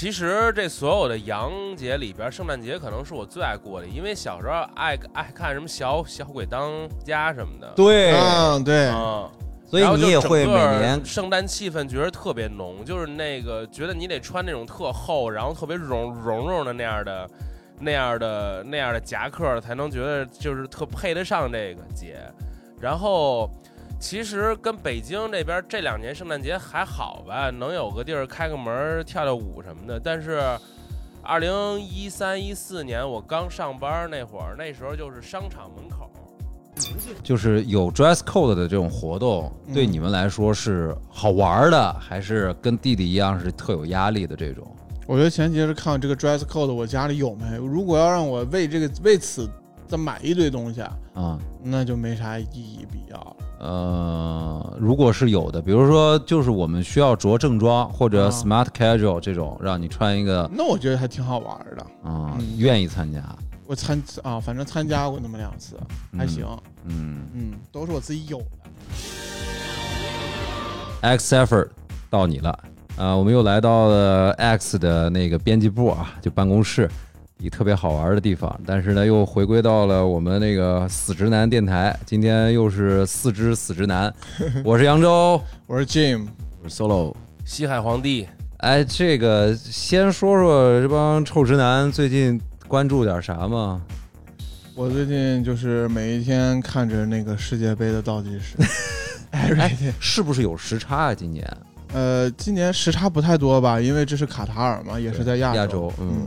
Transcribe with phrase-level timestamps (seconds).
[0.00, 6.72] 其实这所有的洋节里边，圣诞节可能是我最爱过的，因为小时候爱爱看什么小小鬼当
[7.04, 7.70] 家什么的。
[7.76, 9.30] 对，嗯，对，啊，
[9.66, 17.30] 所以你也会每年圣诞气氛觉得特别浓，就是那个觉得你得穿那种特厚，然后特别绒绒绒的那样的
[17.78, 22.16] 那样的那样的夹克，才能觉得就是特配得上这个节。
[22.80, 23.50] 然后
[24.00, 30.00] 其实跟北京这边这两年圣诞节还好吧，能有个地儿开个门跳跳舞什么的。
[30.00, 30.40] 但是
[31.22, 36.10] 二零一三一四年我刚上班那会儿，那时候就是商场门口。
[37.22, 44.66] 就是有 dress code 的这种活动，对你们来说是好玩的，还是跟弟弟一样是特有压力的这种？
[45.06, 47.56] 我觉得前提是看这个 dress code 我家里有没。
[47.58, 49.46] 如果要让我为这个为此
[49.86, 50.80] 再买一堆东西，
[51.12, 53.36] 啊，那就没啥意义必要了。
[53.60, 61.82] 呃，如果是有的，比如说就是我们需要着正装或者啊 smart casual 这种，让你穿一个那我觉得还挺好玩的。
[62.02, 63.22] 啊嗯，愿意参加，
[63.66, 65.76] 我参啊，反正参加过那么两次，
[66.16, 66.46] 还行。
[66.86, 68.44] 嗯嗯，都是我自己有的。
[71.02, 71.68] X effort
[72.08, 72.58] 到你了
[72.96, 73.14] 啊！
[73.14, 76.90] 我们又来到了 X 的那个编辑部啊，就办公室，
[77.40, 78.60] 一特别好玩的地方。
[78.66, 81.98] 但是呢，又回归到了我们那个死直男电台。
[82.04, 84.12] 今天又是四只死直男，
[84.62, 85.40] 我是扬州。
[85.66, 86.26] 我是 Jim，
[86.62, 93.80] 我是 Solo，西海皇帝，哎，这个先说说这帮臭直男最近关注点啥吗？
[94.74, 98.56] 我最近就是每一天看着那个世界杯的倒计时。
[100.00, 101.14] 是不是有时差啊？
[101.14, 101.46] 今年
[101.92, 105.92] 呃，今年时差不太多吧，因为这是卡塔尔嘛，也是在亚亚洲。
[106.00, 106.26] 嗯，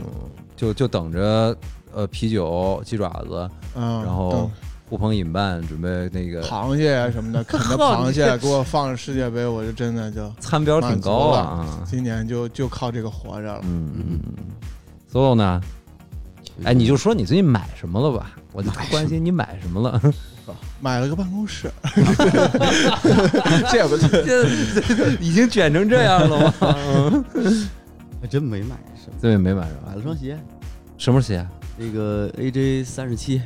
[0.63, 1.53] 就就等着
[1.93, 4.49] 呃啤酒、鸡爪子、嗯，然后
[4.89, 11.83] 呼朋引伴，准备那个螃蟹啊什么的，啃着 螃蟹给我放着世界杯，我就真的就 餐标挺高啊啊！
[11.85, 13.59] 今年就就靠这个活着了。
[13.63, 14.45] 嗯嗯嗯
[15.11, 15.61] ，solo 呢？
[16.63, 18.31] 哎，你就说你最近买什么了吧？
[18.53, 20.01] 我就特关心你买什么了。
[20.79, 21.71] 买了个办公室，
[23.69, 24.25] 这也不对。
[24.25, 27.25] 这已经卷成这样了吗？
[28.23, 29.81] 还真没买什么，对，没买是吧？
[29.87, 30.39] 买了双鞋，
[30.97, 31.45] 什么鞋？
[31.77, 33.41] 那个 AJ 三十七，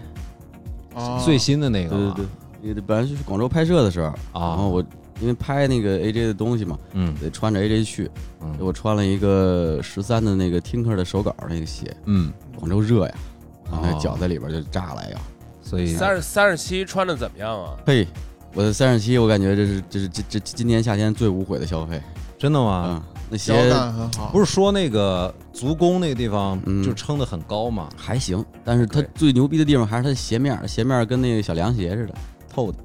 [0.94, 2.14] 啊最新的那个吗？
[2.16, 2.28] 对对
[2.62, 4.86] 对，那个本来就是广州拍摄的时候，然啊，后我
[5.20, 7.12] 因为拍那个 AJ 的东西嘛，嗯。
[7.20, 8.08] 得穿着 AJ 去，
[8.40, 8.56] 嗯。
[8.60, 13.16] 我穿了一个十三的那个 Tinker 的手稿那个鞋，嗯，广州热呀，
[13.66, 15.20] 然后那哦脚在里边就炸了呀，
[15.64, 17.76] 所以三十三十七穿的怎么样啊？
[17.84, 18.08] 嘿，
[18.54, 22.00] 我的三十七，我感觉这是这是这这今年夏天最无悔的消费，
[22.38, 23.04] 真的吗？
[23.04, 27.90] 嗯，那脚鞋感很好，不是说那个足弓那个地方嗯就撑得很高吗？
[27.96, 32.14] 还行，但是它最牛逼的地方还是它的鞋面，鞋面跟那个小凉鞋似的，
[32.50, 32.78] 透的，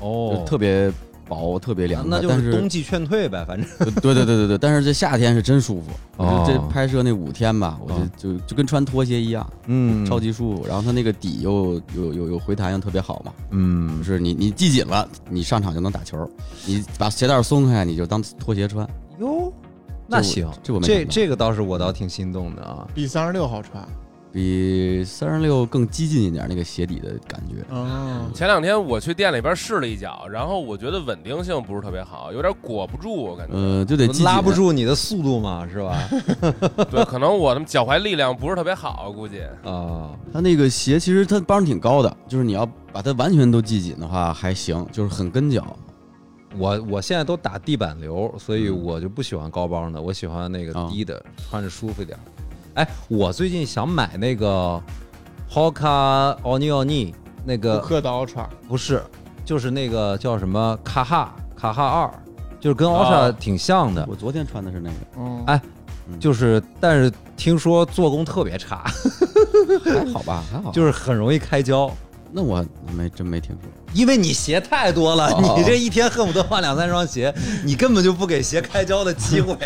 [0.00, 0.90] 哦就，特别
[1.28, 2.04] 薄，特别凉。
[2.08, 3.68] 那就但是是冬季劝退呗，反正
[4.00, 5.90] 对对对对对，但是这夏天是真舒服。
[6.16, 10.66] 哦这拍摄那五天吧，我哦就就就跟穿拖鞋一样，嗯超级舒服。
[10.66, 16.18] 然后它那个底又有有有回弹性特别好嘛，嗯就是你你系紧了，你上场就能打球；
[16.66, 18.88] 你把鞋带松开，你就当拖鞋穿。
[19.20, 19.52] 哟，
[20.10, 22.86] 那行，这我这这个倒是我倒挺心动的啊。
[22.94, 23.86] 比三十六好穿。
[24.32, 27.64] 比三十六更激进一点，那个鞋底的感觉。
[27.68, 33.54] 嗯，前两天我去店里边试了一脚，然后我觉得稳定性不是特别好，有点裹不住，我感觉。
[33.56, 34.52] 嗯，就得拉不。
[34.52, 36.08] 住你的速度嘛，是吧？
[36.92, 39.40] 对，可能我的脚踝力量不是特别好，估计。
[39.64, 45.76] 啊，它那个鞋其实它帮挺高的，就是你要把它完全都系紧的话还行，就是很跟脚。
[46.56, 48.82] 我我现在都打地板流，所以嗯。
[48.84, 50.88] 我就不喜欢高帮的，我喜欢那个啊。
[50.90, 52.18] 低的，穿着舒服一点。
[52.74, 54.80] 哎，我最近想买那个
[55.50, 59.02] Hoka Oni Oni 那顾个客的 Ultra，不是，
[59.44, 62.10] 就是那个叫什么卡哈卡哈二，
[62.60, 63.30] 就是跟啊。
[63.30, 65.60] Ultra 挺像的，我昨天穿的是那个，嗯，哎
[66.18, 68.84] 就是但是听说做工特别差，
[69.84, 70.72] 还好吧，还好。
[70.72, 71.88] 就是很容易开胶。
[72.32, 72.64] 那我
[72.96, 73.68] 没真没听说。
[73.92, 77.32] 因为你鞋太多了，哦你这一天恨不得换两三双鞋，
[77.64, 79.56] 你根本就不给鞋开胶的机会。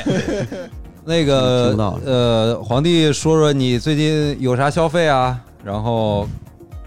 [1.05, 1.75] 那个
[2.07, 5.39] 呃，皇帝说说你最近有啥消费啊？
[5.63, 6.27] 然后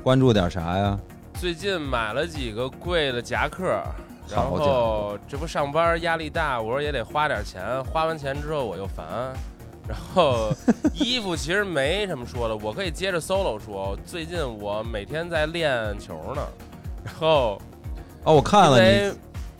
[0.01, 0.97] 关注点啥呀？
[1.39, 3.79] 最近买了几个贵的夹克，
[4.27, 9.05] 然后这不上班压力大，我说也得花点钱，花完钱之后我又烦。
[9.87, 10.51] 然后
[10.95, 13.95] 衣服其实没什么说的，我可以接着 solo 说。
[14.05, 16.41] 最近我每天在练球呢，
[17.07, 17.57] 然后
[18.25, 19.13] 哦，我看了你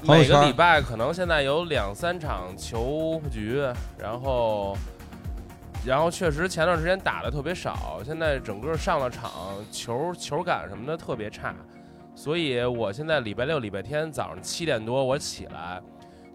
[0.04, 3.64] 每个礼拜可能现在有两三场球局，
[3.98, 4.78] 然后
[5.86, 9.32] 然后确实前段时间打的特别少，现在整个上了场
[9.72, 11.56] 球球感什么的特别差，
[12.14, 15.82] 所以我现在礼拜六、礼拜天早上七点多我起来，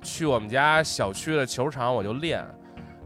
[0.01, 2.43] 去我们家小区的球场我就练。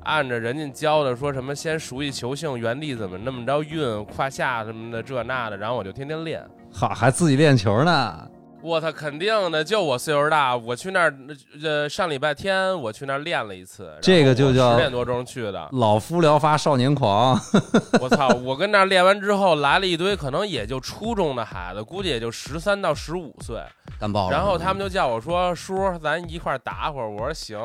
[0.04, 6.40] 按着人家教的说什么先熟悉球性，原地怎么那么着运胯下什么的这那的，然后我就天天练。
[6.78, 8.28] 好，还自己练球呢。
[8.60, 11.14] 我操，肯定的，就我岁数大，我去那儿，
[11.62, 15.68] 呃，上礼拜天我去那儿练了一次，这个就叫十点多钟去的。
[15.72, 17.40] 老夫聊发少年狂，
[17.98, 18.28] 我操！
[18.44, 23.58] 我跟那儿练完之后，来了一堆可能也就初中的孩子，估计也就十三到十五岁。
[23.98, 24.36] 干爆了。
[24.36, 27.58] 然后他们就叫我说：“叔，咱一块儿打会儿。”我说：“行。”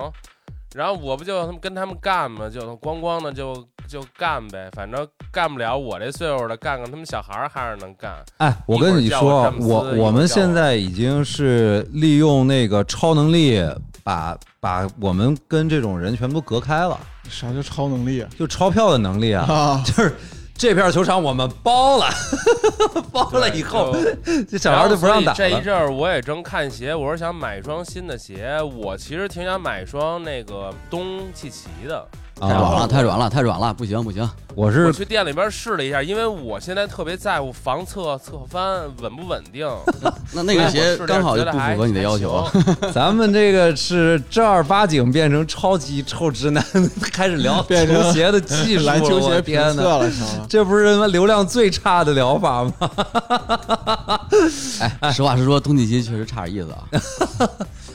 [0.74, 3.54] 然后我不就跟他们干嘛，就咣咣的就
[3.88, 8.14] 就干呗，反正干不了我这岁数的，干干他们小孩儿还是能干。
[8.38, 13.62] 哎，我跟你说，我我们现在已经是利用那个超能力，
[14.04, 17.00] 把把我们跟这种人全部都隔开了。
[17.30, 18.30] 啥叫超能力啊？
[18.38, 20.14] 就钞票的能力啊，啊，就是
[20.54, 22.06] 这片球场我们包了，
[23.12, 23.96] 包了以后，
[24.50, 25.38] 这小孩就不让打了。
[25.38, 32.06] 这一阵儿我也正看鞋，我是想买一双新的鞋，我其实挺想买一双那个东契奇的。
[32.42, 34.28] 太软了，啊，太软了，太软了，不行不行。
[34.54, 39.66] 我我是去店里边试了一下，因为我现在特别在乎防侧侧翻稳不稳定。
[40.34, 42.52] 那那个鞋刚好就不符合你的要求啊。
[42.94, 46.66] 咱们这个是正儿八经变成超级臭直男，
[47.14, 48.94] 开始聊变成球鞋的技术了。
[48.94, 49.84] 篮球我鞋评天哪！
[49.84, 50.46] 测了，行了。
[50.50, 52.74] 这不是他妈流量最差的疗法吗？
[55.00, 56.84] 哎，实话实说，东契奇确实差点意思啊。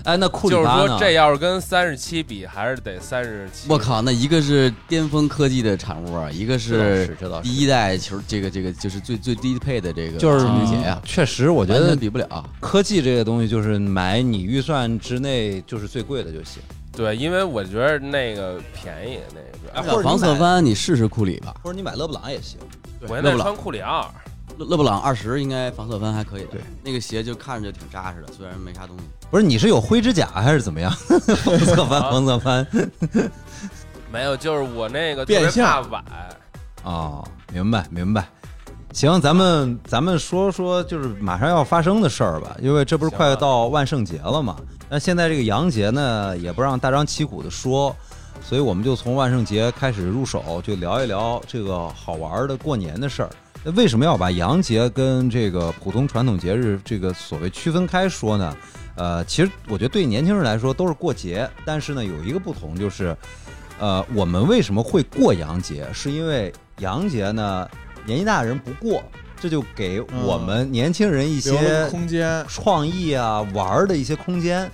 [0.07, 0.69] 哎，那库里就是？
[0.69, 3.69] 说，这要是跟三十七比，还是得三十七。
[3.69, 12.49] 我靠，那一个是巅峰科技的产物啊，一个是第一代球，这个这个就是最最低配的这个就是轻鞋呀，确实，我觉得比不了。
[12.61, 16.63] 科技这个东西就是买你预算之内就是最贵的就行。
[16.93, 22.61] 对，因为我觉得那个便宜，那个哎或者防侧翻你试试库里吧，或者你买勒布朗也行。
[23.03, 24.01] 我现在勒布朗穿库里二，
[24.57, 29.03] 勒勒布朗二十应该防侧翻还可以的对，那个鞋就看着就挺扎实的，虽然没啥东西。
[29.31, 30.91] 不是你是有灰指甲还是怎么样？
[30.93, 32.67] 防侧翻，啊防侧翻。
[34.13, 36.05] 没有，就是我那个变相怕崴。
[36.85, 38.27] 哦，明白明白。
[38.93, 44.57] 行，咱们咱们说说就是马上要发生的事儿吧，因为这不是快到万圣节了嘛。
[44.89, 47.95] 那现在这个洋节呢，也不让大张旗鼓的说，
[48.41, 53.31] 所以我们就从万圣节开始入手，就聊一聊这个好玩的过年的事儿。
[53.63, 58.57] 那为什么要把洋节跟这个普通传统节日这个所谓区分开说呢？
[58.97, 63.17] 呃，其实我觉得对年轻人来说都是过节，但是呢有一个不同就是，
[63.79, 65.87] 呃，我们为什么会过洋节？
[65.93, 67.69] 是因为洋节呢
[68.05, 69.03] 年纪大的人不过，
[69.39, 74.71] 这就给我们年轻人一些空间，创意啊、玩儿的一些空间。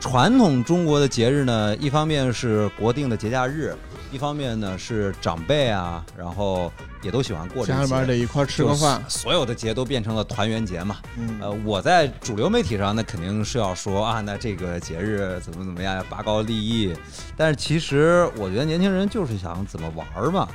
[0.00, 3.74] 传统中国的节日呢，一方面是国定的节假日，
[4.10, 6.72] 一方面呢是长辈啊，然后
[7.02, 7.82] 也都喜欢过这家。
[7.82, 9.02] 里边得一块儿吃个饭。
[9.08, 10.96] 所有的节都变成了团圆节嘛。
[11.16, 16.94] 嗯，呃，我在主流媒体上那肯定是要说啊，那这个节日怎么怎么样，要拔高利益。
[17.36, 20.48] 但是其实我觉得年轻人就是想怎么玩儿嘛。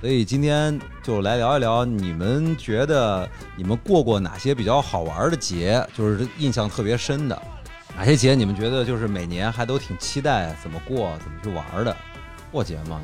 [0.00, 7.42] 所以今天就来聊一聊，你们觉得你们过过哪些比较好玩的节，就是印象特别深的？
[7.96, 11.96] 哪些节你们觉得就是每年还都挺期待怎么过、怎么去玩的？
[12.50, 13.00] 过节吗？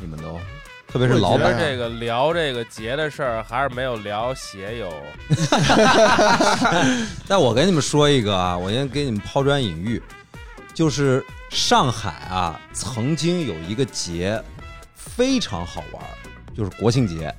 [0.00, 0.38] 你们都，
[0.86, 4.92] 特别是老板我觉得这个聊这个节的事儿，还是没有聊鞋有。
[7.26, 10.02] 但我给你们说一个啊，我先给你们抛砖引玉，
[10.74, 14.38] 就是上海啊，曾经有一个节
[14.94, 16.12] 非常好玩儿，
[16.54, 17.34] 就是国庆节。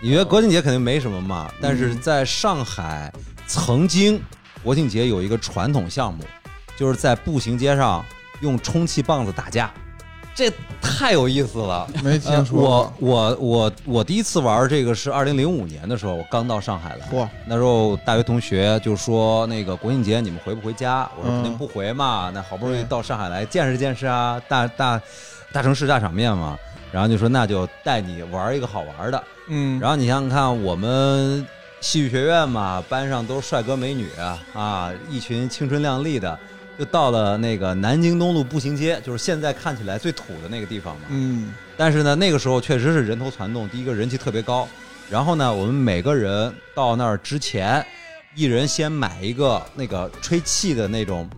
[0.00, 1.52] 你觉得国庆节肯定没什么嘛？
[1.60, 3.12] 但是在上海，
[3.46, 4.22] 曾经
[4.62, 6.24] 国庆节有一个传统项目，
[6.76, 8.02] 就是在步行街上
[8.40, 9.70] 用充气棒子打架，
[10.40, 11.86] 这太有意思了。
[12.02, 12.92] 没听呃说过。
[12.98, 17.06] 我我我我第一次玩这个是二零零五年的时候，我刚到上海来。
[17.12, 21.06] 嚯，那时候大学同学就说那个国庆节你们回不回家？
[21.18, 22.30] 我说嗯肯定不回嘛。
[22.32, 24.98] 那好不容易到上海来见识见识啊，大大
[25.52, 26.56] 大城市大场面嘛。
[26.90, 29.22] 然后就说那就带你玩一个好玩的。
[29.48, 31.46] 嗯，然后你想想看，我们
[31.82, 34.08] 戏剧学院嘛，班上都是帅哥美女
[34.54, 36.38] 啊，一群青春靓丽的，
[36.80, 41.02] 就到了那个南京东路步行街，就是现在看起来最土的那个地方嘛。
[41.10, 44.66] 嗯，但是呢，那个时候确实是人头攒动，第一个人气特别高。
[45.10, 47.84] 然后呢，我们每个人到那儿之前，
[48.34, 51.28] 一人先买一个那个吹气的那种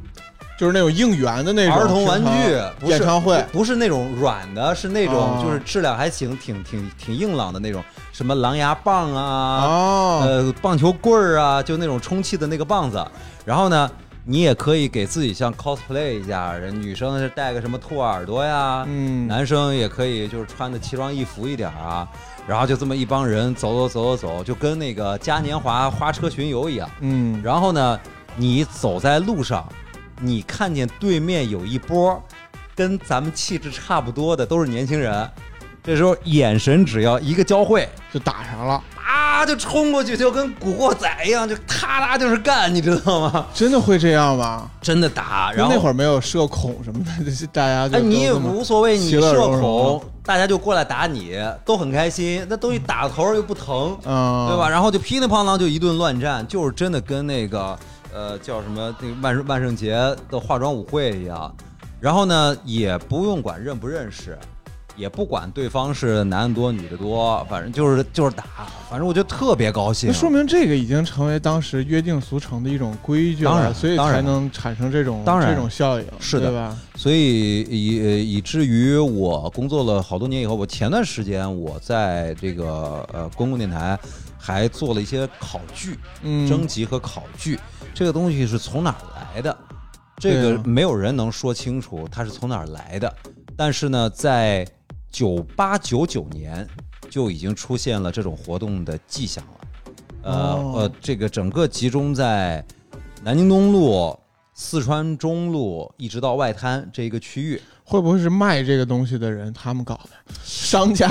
[0.56, 7.82] 就是那种应援的那种儿童玩具，演唱会，不不是那种软的，是那种哦就是质量还行，挺挺挺硬朗的那种，
[8.12, 13.04] 什么狼牙棒啊，哦，呃，棒球棍儿啊，就那种充气的那个棒子。
[13.44, 13.90] 然后呢，
[14.24, 22.08] 你也可以给自己像 cosplay 一下，人女生是戴个什么兔耳朵呀，嗯，男生也可以就是穿的奇装异服一点啊。
[22.46, 26.88] 然后就这么一帮人走走走走走，就跟那个嘉年华花车巡游一样。
[27.00, 27.98] 嗯，然后呢，
[28.36, 29.66] 你走在路上，
[30.20, 32.20] 你看见对面有一波
[32.74, 35.28] 跟咱们气质差不多的，都是年轻人。
[35.84, 43.46] 这时候眼神只要一个交汇，就打上了，啊，就冲过去，就跟古惑仔一样，就咔嗒就是干，你知道吗？
[43.52, 44.70] 真的会这样吗？
[44.80, 52.46] 真的打，然后那会儿没有社恐什么的， 就是大家就哎，你也无所谓，你社恐，大家就过来打你，都很开心。
[52.48, 54.68] 那东西打头又不疼，嗯，对吧？？
[54.68, 57.78] 然后就噼里啪啦就一顿乱战，就是真的跟那个
[58.14, 59.92] 呃叫什么那个万圣万圣节
[60.30, 61.52] 的化妆舞会一样。
[62.00, 64.36] 然后呢，也不用管认不认识，
[64.96, 68.44] 也不管对方是男的多女的多，反正就是就是打，
[68.90, 70.10] 反正我就特别高兴。
[70.10, 76.76] 那说明这个已经成为当时约定俗成的一种规矩了，当然所以才能产生这种当然这种效应，是的对吧？
[76.94, 83.98] 所以以呃以至于我工作了好多年以后，我前段时间我在这个呃公共电台
[84.38, 87.58] 还做了一些考据，嗯，征集和考据，
[87.94, 89.00] 这个东西是从哪儿
[89.34, 89.56] 来的？
[90.18, 93.12] 这个没有人能说清楚它是从哪儿来的。
[93.56, 94.66] 但是呢，在
[95.12, 96.66] 九八九九年
[97.08, 99.60] 就已经出现了这种活动的迹象了。
[100.22, 102.64] 呃、哦呃，这个整个集中在
[103.22, 104.18] 南京东路、
[104.54, 107.60] 四川中路一直到外滩这一个区域。
[107.84, 110.34] 会不会是卖这个东西的人他们搞的？
[110.42, 111.08] 商家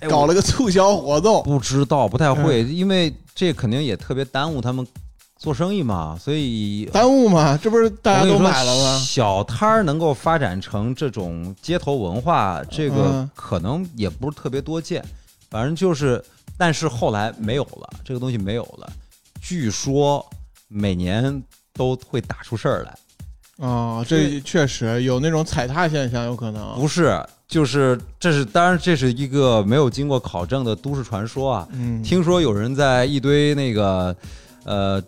[0.00, 4.84] 哎搞了个促销活动，不知道，不太会，嗯因为这肯定也特别耽误他们
[5.44, 7.54] 做生意嘛，所以耽误嘛？
[7.62, 8.98] 这不是大家都买了吗？
[8.98, 15.04] 小摊儿能够发展成这种街头文化，这个嗯可能也不是特别多见。
[15.50, 16.24] 反正就是，
[16.56, 18.90] 但是后来没有了，这个东西没有了。
[19.42, 20.24] 据说
[20.66, 21.42] 每年
[21.74, 26.74] 都会打出事儿来，啊、这确实有那种踩踏现象，有可能。
[26.76, 31.68] 不是，就是这是当然这是一个没有经过考证的都市传说啊。
[31.72, 34.16] 嗯，听说有人在一堆那个
[34.64, 35.00] 呃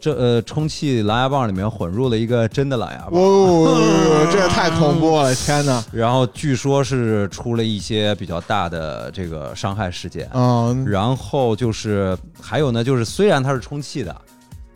[0.00, 3.20] 这呃充气狼牙棒里面混入了一个真的狼牙棒。
[3.20, 5.34] 哦，这也太恐怖了！
[5.34, 14.14] 天哪，然后据说是出了一些比较大的这个伤害事件，嗯，然后就是还有呢，就是虽然它是充气的，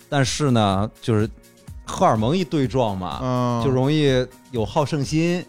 [0.09, 1.29] 但是呢，就是
[1.85, 5.45] 荷尔蒙一对撞嘛，嗯，就容易有好胜心，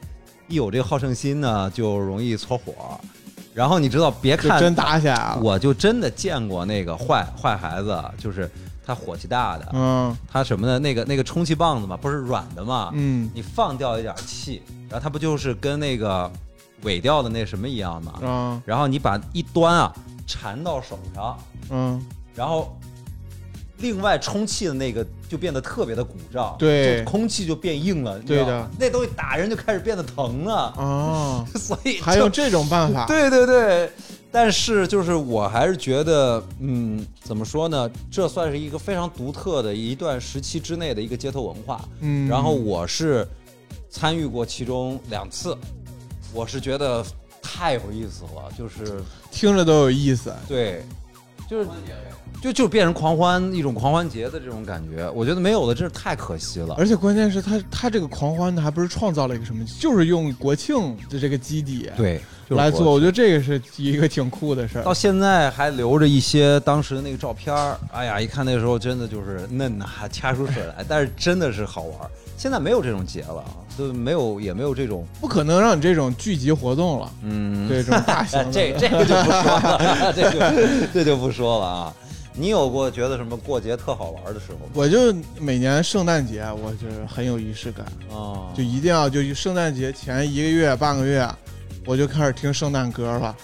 [0.48, 2.74] 一有这个好胜心呢，就容易搓火。
[3.56, 5.40] 然后你知道，别看真打起来了。
[5.42, 8.50] 我就真的见过那个坏坏孩子，就是
[8.86, 10.16] 他火气大的，嗯。
[10.32, 13.30] 他什么的，那个那个充气棒子嘛，不是软的嘛，嗯。
[13.34, 16.32] 你放掉一点气，然后它不就是跟那个
[16.84, 18.14] 尾调的那什么一样吗？
[18.22, 18.62] 嗯。
[18.66, 19.94] 然后你把一端啊
[20.28, 21.38] 缠到手上，
[21.70, 22.78] 嗯，然后
[23.78, 27.00] 另外充气的那个就变得特别的鼓胀，对。
[27.00, 33.06] 就空气就变硬了，对的，那东西打人就开始变得疼了，哦， 所以还有这种办法？
[33.06, 33.92] 对对对，
[34.34, 37.88] 但是就是我还是觉得，嗯，怎么说呢？
[38.10, 41.88] 这算是一个非常独特的一段时期之内的一个街头文化。
[42.00, 43.28] 嗯，然后我是
[43.92, 45.56] 参与过其中两次，
[46.34, 47.06] 我是觉得
[47.44, 50.34] 太有意思了，就是听着都有意思。
[50.48, 50.84] 对，
[51.54, 51.70] 就是
[52.42, 56.76] 就就变成狂欢一种狂欢节的这种感觉，我觉得没有了，真是太可惜了。
[56.78, 62.20] 而且关键是他他这个狂欢的，还不是创造了一个什么，就是用国庆的这个基底对，
[62.50, 64.94] 就是来做，我觉得这个是一个挺酷的事儿到。
[64.94, 72.10] 现在还留着一些当时的那个照片儿，哎呀，一看那时候真的就是嫩呐、 掐出水来，但是真的是好玩儿。
[72.36, 73.46] 现在没有这种节了，
[73.78, 81.94] 就没有也没有这种，不可能让你这种聚集活动了，嗯，这种大型 这这个就不说了，这就这就不说了啊。
[82.36, 84.72] 你有过觉得什么过节特好玩的时候吗？
[84.74, 91.30] 我就每年圣诞节，我就是很有仪式感，啊，就一定要就圣诞节前一个月半个月，
[91.86, 93.36] 我就开始听圣诞歌了，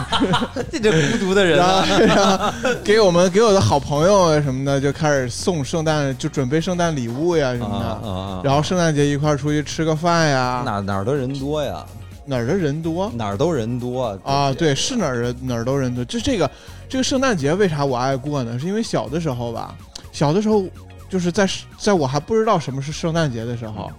[0.72, 11.84] 这就孤独的人然啊，然后给我们给我的好朋友啊什么的就开始送圣诞，就准备圣诞礼物呀什么的，啊然后圣诞节一块儿出去吃个饭呀，哪哪儿的人多呀，
[12.24, 13.10] 哪儿的人多？
[13.14, 14.50] 哪儿都人多啊？
[14.52, 16.02] 对，是哪儿人哪儿都人多。
[16.06, 16.50] 就这个
[16.88, 18.58] 这个圣诞节为啥我爱过呢？
[18.58, 19.74] 是因为小的时候吧，
[20.10, 20.64] 小的时候
[21.10, 21.46] 就是在
[21.78, 23.92] 在我还不知道什么是圣诞节的时候，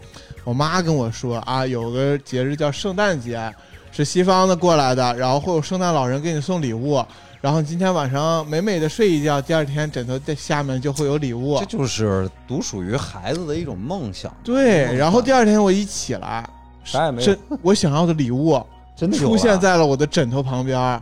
[0.43, 3.53] 我妈跟我说啊，有个节日叫圣诞节，
[3.95, 7.01] 是西方的过来的，然后会有圣诞老人给你送礼物。
[7.39, 11.65] 然后今天晚上美美的睡一觉，第二天枕头在下面就会有礼物这。
[11.65, 14.35] 就是独属于孩子的一种梦想。
[14.43, 16.45] 对，然后第二天我一起来，
[16.83, 18.61] 啥也没有真我想要的礼物
[18.97, 21.01] 真的有出现啊在了我的枕头旁边。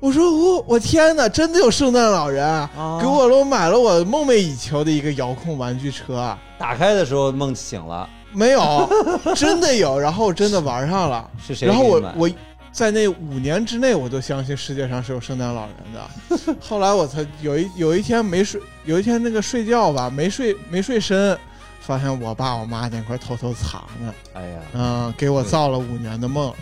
[0.00, 8.88] 我说我我天哪，真的有圣诞老人、啊给我了，我买了我梦寐以求的一个遥控玩具车，打开的时候梦醒了，没有，
[9.34, 12.30] 真的有，然后真的玩上了，是谁然后我我
[12.72, 16.54] 在那五年之内，我都相信世界上是有圣诞老人的。
[16.60, 21.36] 后来我才有一有一天没睡，有一天那个睡觉吧，没睡没睡深，
[21.80, 26.54] 发现我爸我妈在那块偷偷藏着，哎呀，嗯，给我造了五年的梦。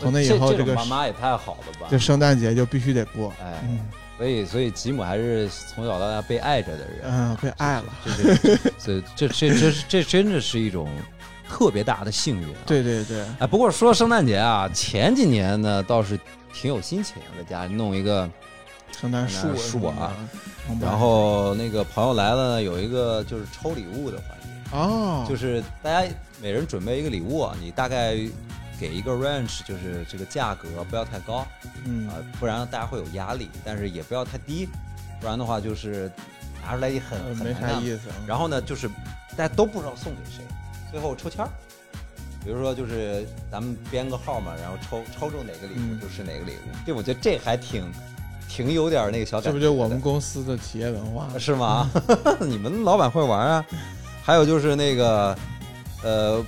[0.00, 1.96] 从那以后，这个妈妈也太好了吧这！
[1.98, 3.32] 圣诞节就必须得过。
[3.40, 3.78] 哎，嗯
[4.16, 7.84] 所以所以吉姆还是从小到大被爱着的人，嗯，被爱了。
[8.78, 10.88] 这这这这这真的是一种
[11.48, 16.18] 特别大的幸运、啊。，对对对，哎，不过说圣诞节啊，前几年呢倒是
[16.52, 18.28] 挺有心情，在家里弄一个，
[18.98, 20.12] 圣诞树树啊。
[20.80, 26.10] 然后那个朋友来了呢，有一个就是抽礼物的环节，哦，就是大家
[26.40, 28.16] 每人准备一个礼物，你大概
[28.80, 31.46] 给一个 range，就是这个价格不要太高
[31.84, 32.08] 嗯。
[32.08, 34.66] 啊、不然大家会有压力，但是也不要太低，
[35.20, 36.10] 不然的话就是
[36.64, 37.54] 拿出来也很很。
[37.60, 38.08] 啥意思。
[38.26, 38.88] 然后呢，就是
[39.36, 40.42] 大家都不知道送给谁，
[40.94, 41.50] 最后抽签儿。
[42.44, 46.76] 比如说，就是咱们编个号嘛，然后抽抽中哪个礼物嗯就是哪个礼物。
[46.86, 47.82] 这我觉得这还挺
[48.48, 49.52] 挺有点那个小感觉的。
[49.52, 51.28] 这不就我们公司的企业文化？
[51.36, 51.90] 是吗？
[52.38, 53.66] 你们老板会玩啊？
[54.22, 55.36] 还有就是那个，
[56.04, 56.44] 呃，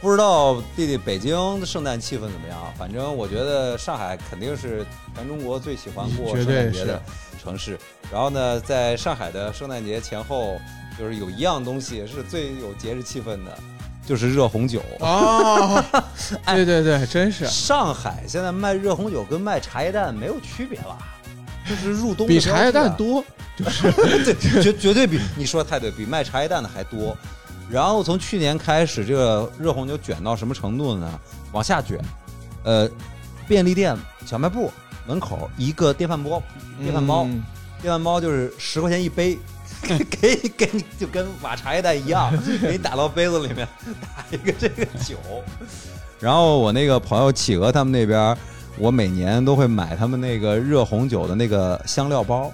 [0.00, 2.72] 不知道弟弟北京的圣诞气氛怎么样？
[2.78, 7.02] 反正我觉得上海肯定是全中国最喜欢过圣诞节的
[7.42, 7.76] 城市。
[8.10, 10.60] 然后呢，在上海的圣诞节前后，
[10.96, 13.58] 就是有一样东西是最有节日气氛的，
[14.10, 14.82] 就是热红酒。
[14.98, 15.80] 哦，
[16.44, 20.98] 对对对，真是上海现在卖热红酒跟卖茶叶蛋没有区别了，
[21.64, 23.24] 就是入冬的比茶叶蛋多。
[23.56, 27.16] 对，绝绝对比你说的太对，比卖茶叶蛋的还多。
[27.70, 31.08] 然后从去年开始，这个热红酒卷到什么程度呢？
[31.52, 31.96] 往下卷，
[32.64, 32.90] 呃，
[33.46, 34.72] 便利店、小卖部
[35.06, 36.42] 门口一个电饭煲，
[36.80, 37.44] 电饭煲，嗯
[37.80, 39.38] 电饭煲就是十块钱一杯，
[40.10, 43.66] 给给你就跟瓦茶叶蛋一样， 给你打到杯子里面，
[44.00, 45.16] 打一个这个酒。
[46.20, 48.36] 然后我那个朋友企鹅他们那边，
[48.78, 52.52] 我每年都会买他们那个热红酒的那个香料包。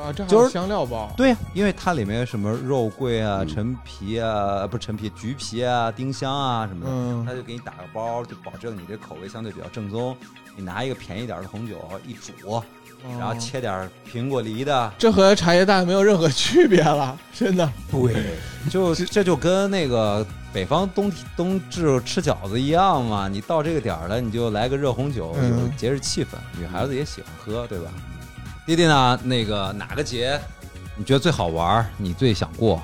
[0.00, 1.12] 啊，这还是香料包。
[1.16, 10.16] 对呀、因为它里面什么肉桂啊、嗯陈皮啊，不是陈皮，橘皮啊、丁香啊什么的，嗯他就给你打个包，就保证你这口味相对比较正宗。
[10.56, 12.62] 你拿一个便宜点的红酒一煮，
[13.18, 17.72] 然后哦切点苹果梨的，这和茶叶蛋没有任何区别了，真的。
[17.90, 18.36] 对，
[18.70, 23.28] 就这就跟那个北方冬冬至吃饺子一样嘛。
[23.28, 27.90] 你到这个点儿了，你就来个热红酒，嗯有节日气氛，女孩子也喜欢喝，对吧？
[28.66, 29.18] 弟弟呢？
[29.24, 30.38] 那个哪个节
[30.96, 31.84] 你觉得最好玩？
[31.96, 32.82] 你最想过？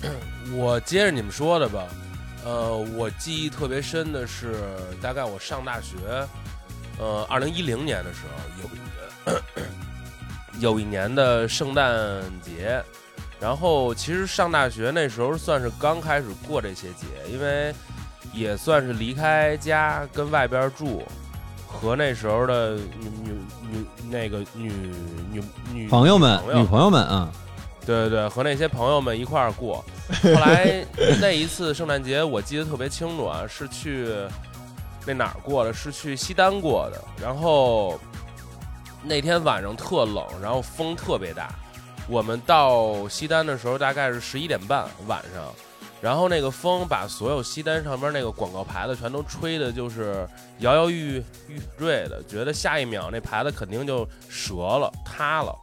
[0.54, 1.82] 我接着你们说的吧，
[2.44, 4.54] 呃，我记忆特别深的是，
[5.02, 5.96] 大概我上大学，
[6.98, 8.68] 呃，二零一零年的时候，有
[10.60, 12.82] 有一年的圣诞节，
[13.40, 17.72] 然后其实上大学那时候算是刚开始过这些节，因为
[18.32, 21.02] 也算是离开家跟外边住，
[21.66, 23.32] 和那时候的女女
[23.70, 24.72] 女那个女
[25.30, 27.30] 女女朋友们、女朋友们啊，
[27.86, 29.84] 对对对，和那些朋友们一块儿过。
[30.22, 30.84] 后来
[31.20, 34.08] 那一次圣诞节，我记得特别清楚啊，是去
[35.06, 35.72] 那哪儿过的？
[35.72, 37.04] 是去西单过的。
[37.22, 38.00] 然后
[39.08, 41.48] 那天晚上特冷，然后风特别大。
[42.06, 45.52] 我们到西单的时候大概是十一点半晚上，
[46.00, 55.54] 然后那个风把所有西单上边那个广告牌子全都吹的，就是摇摇欲欲坠的，觉得下一秒那牌子肯定就折了、塌了。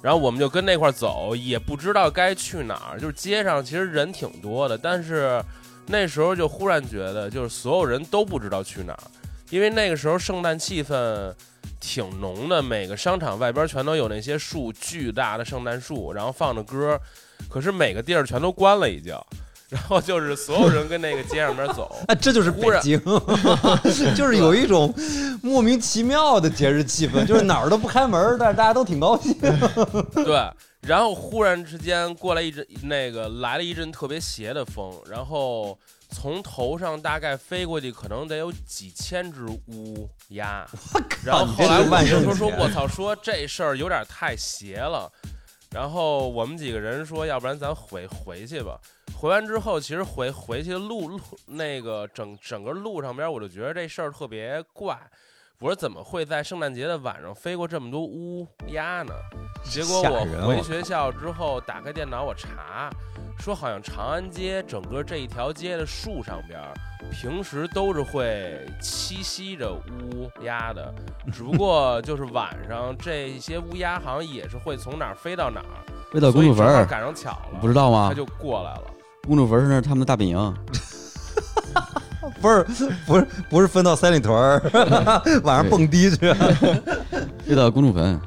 [0.00, 2.98] 然后我们就跟那块走，也不知道该去哪儿。
[2.98, 5.40] 就是街上其实人挺多的，但是
[5.86, 9.02] 那时候就忽然觉得，就是所有人都不知道去哪儿，
[9.50, 11.32] 因为那个时候圣诞气氛
[11.82, 16.98] 挺浓的，每个商场外边全都有那些树，巨大的圣诞树，然后放着歌，
[17.50, 19.14] 可是每个地儿全都关了已经。
[19.72, 23.00] 然后就是所有人跟那个街上边走， 啊，这就是北京，
[24.14, 24.94] 就是有一种
[25.40, 29.32] 莫名其妙的节日气氛，就是哪儿都不开门，但是大家都挺高兴。
[30.12, 30.46] 对，
[30.82, 35.78] 然后忽然之间过来一阵那个来了一阵特别邪的风，然后
[36.10, 40.66] 从头上大概飞过去，可能得有几千只乌鸦。
[41.24, 45.10] 然后后来我就说说，我操，说这事儿有点太邪了。
[45.72, 48.78] 然后我们几个人说，要不然咱回回去吧。
[49.16, 54.98] 回完之后，其实回回去的路路那个整整个路上边，我就觉得这事儿特别怪。
[55.62, 59.14] 我说怎么会在圣诞节的晚上飞过这么多乌鸦呢？
[59.62, 62.90] 结果我回学校之后打开电脑我查，
[63.38, 66.60] 说好像长安街整个这一条街的树上边，
[67.12, 70.92] 平时都是会栖息着乌鸦的，
[71.32, 75.78] 只不 过就是晚上这些乌鸦好像也是会从哪儿飞到哪儿，
[76.12, 78.14] 飞到公主坟赶上巧了，不知道吗他？
[78.14, 78.82] 就过来了。
[79.28, 80.36] 公主坟是那是他们的大本营，
[82.42, 82.66] 不是
[83.06, 84.60] 不是不是分到三里屯儿，
[85.44, 86.34] 晚上蹦迪去。
[87.46, 88.20] 飞到公主坟，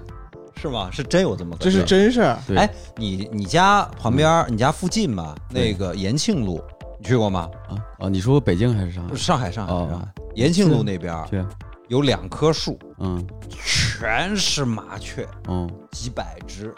[0.59, 0.89] 是吗？
[0.91, 2.37] 是真有这么个这是真事儿。
[2.55, 6.61] 哎，你你家旁边儿，你家附近吧，那个延庆路，
[6.99, 7.49] 你去过吗？
[7.69, 8.09] 啊啊！
[8.09, 9.15] 你说北京还是上海？
[9.15, 10.07] 上海，上海，哦上海。
[10.35, 11.43] 延庆路那边儿对，
[11.87, 16.73] 有两棵树，嗯全是麻雀，嗯，几百只，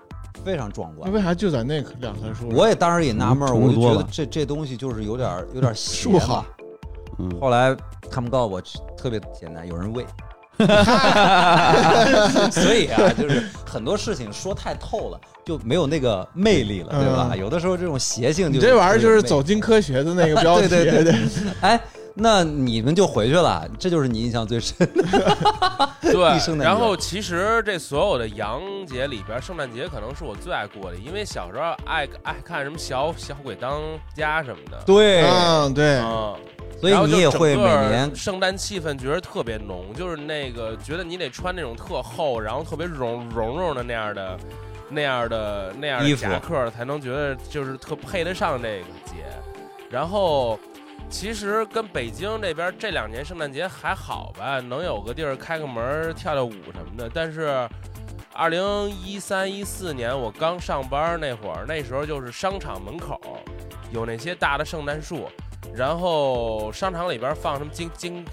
[0.46, 1.10] 非常壮观。
[1.10, 2.50] 那为啥就在那棵两棵树？
[2.50, 6.20] 我也当时也纳闷儿，我就觉得这这东西就是有点儿有点儿邪树。
[7.20, 7.76] 嗯后来
[8.12, 8.62] 他们告诉我
[8.98, 10.06] 特别简单，有人喂。
[12.50, 17.30] 所以啊，就是很多事情说太透了，就没有那个魅力了，对吧？
[17.32, 20.68] 嗯有的时候这种邪性就你这玩意儿就是走进科学的那个 标题。
[20.68, 21.14] 对对对
[21.62, 21.80] 哎，
[22.20, 25.04] 那你们就回去了，这就是你印象最深的。
[26.36, 33.82] 一圣诞节对，然后其实这所有的洋节里边，圣诞节可能是我最爱过的，因为小时候爱爱看什么小小鬼当
[34.16, 34.82] 家什么的。
[34.86, 36.36] 对嗯，对，嗯，
[36.80, 44.40] 所以然后就你也会整个每年圣诞气氛觉得特别浓，就是那个觉得你得穿那种特厚，然后特别绒绒绒的那样的
[44.90, 49.26] 那样的那样的夹克，才能觉得就是特配得上这个节。
[49.90, 50.60] 然后
[51.10, 57.68] 其实跟北京这边这两年圣诞节还好吧，能有个地儿开个门儿跳跳舞什么的，但是。
[58.40, 63.20] 二零一三一四年我刚上班那会儿，那时候就是商场门口
[63.92, 65.28] 有那些大的圣诞树，
[65.74, 68.24] 然后商场里边放什么金金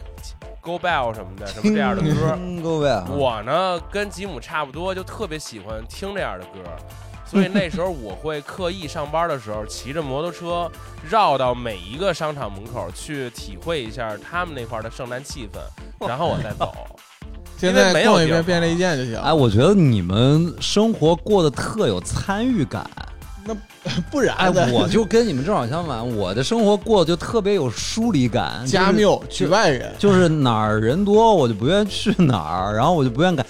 [0.61, 2.39] Go Bell 什么的，什么这样的歌。
[2.63, 6.61] 各位啊，我呢跟吉姆差不多，就特别喜欢听这样的歌，
[7.27, 10.71] 所以那时候我会刻意上班的时候骑着摩托车
[11.09, 16.73] 绕到每一个商场门口去体会一下他们那块儿的圣诞气氛，然后我再走。
[17.57, 19.17] 现在没有一遍便利店就行。
[19.19, 22.89] 哎，我觉得你们生活过得特有参与感。
[23.47, 23.55] 那
[24.11, 28.67] 不然哎，我就跟你们正好相反，我的生活过得就特别有疏离感。
[28.67, 33.47] 加缪局外人，就是 哪儿人多，我就不愿意去哪儿，然后我就不愿意干。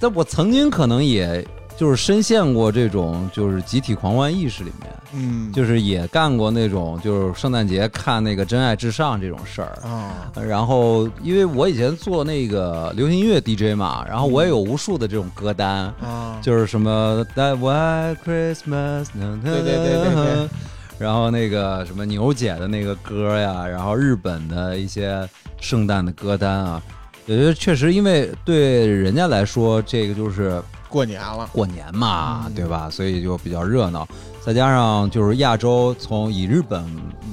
[0.00, 9.78] 但我曾经可能也就是深陷过这种就是集体狂欢意识里面，嗯，就是也干过那种就是圣诞节看那个《真爱至上》这种事儿。
[9.82, 19.06] 啊，然后，因为我以前做那个流行音乐 DJ 嘛，然后我也有无数的这种歌单，啊，就是什么 That White Christmas，
[19.42, 20.48] 对对对对对
[20.96, 25.28] 然后那个什么牛姐的那个歌呀，然后日本的一些
[25.60, 26.80] 圣诞的歌单啊，
[27.26, 30.62] 我觉得确实，因为对人家来说，这个就是
[30.94, 32.54] 过年了，过年嘛，嗯。
[32.54, 32.88] 对吧？
[32.88, 34.06] 所以就比较热闹。
[34.40, 36.84] 再加上就是亚洲从以日本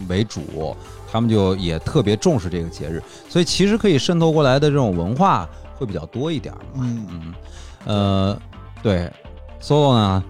[0.09, 0.75] 为主，
[1.11, 6.79] 他们就也特别重视这个节日，所以其实可以渗透过来的这种文化会比较多一点嘛。
[6.79, 7.33] 嗯，嗯，
[7.85, 8.41] 呃，
[8.81, 9.11] 对
[9.61, 10.23] ，solo 呢？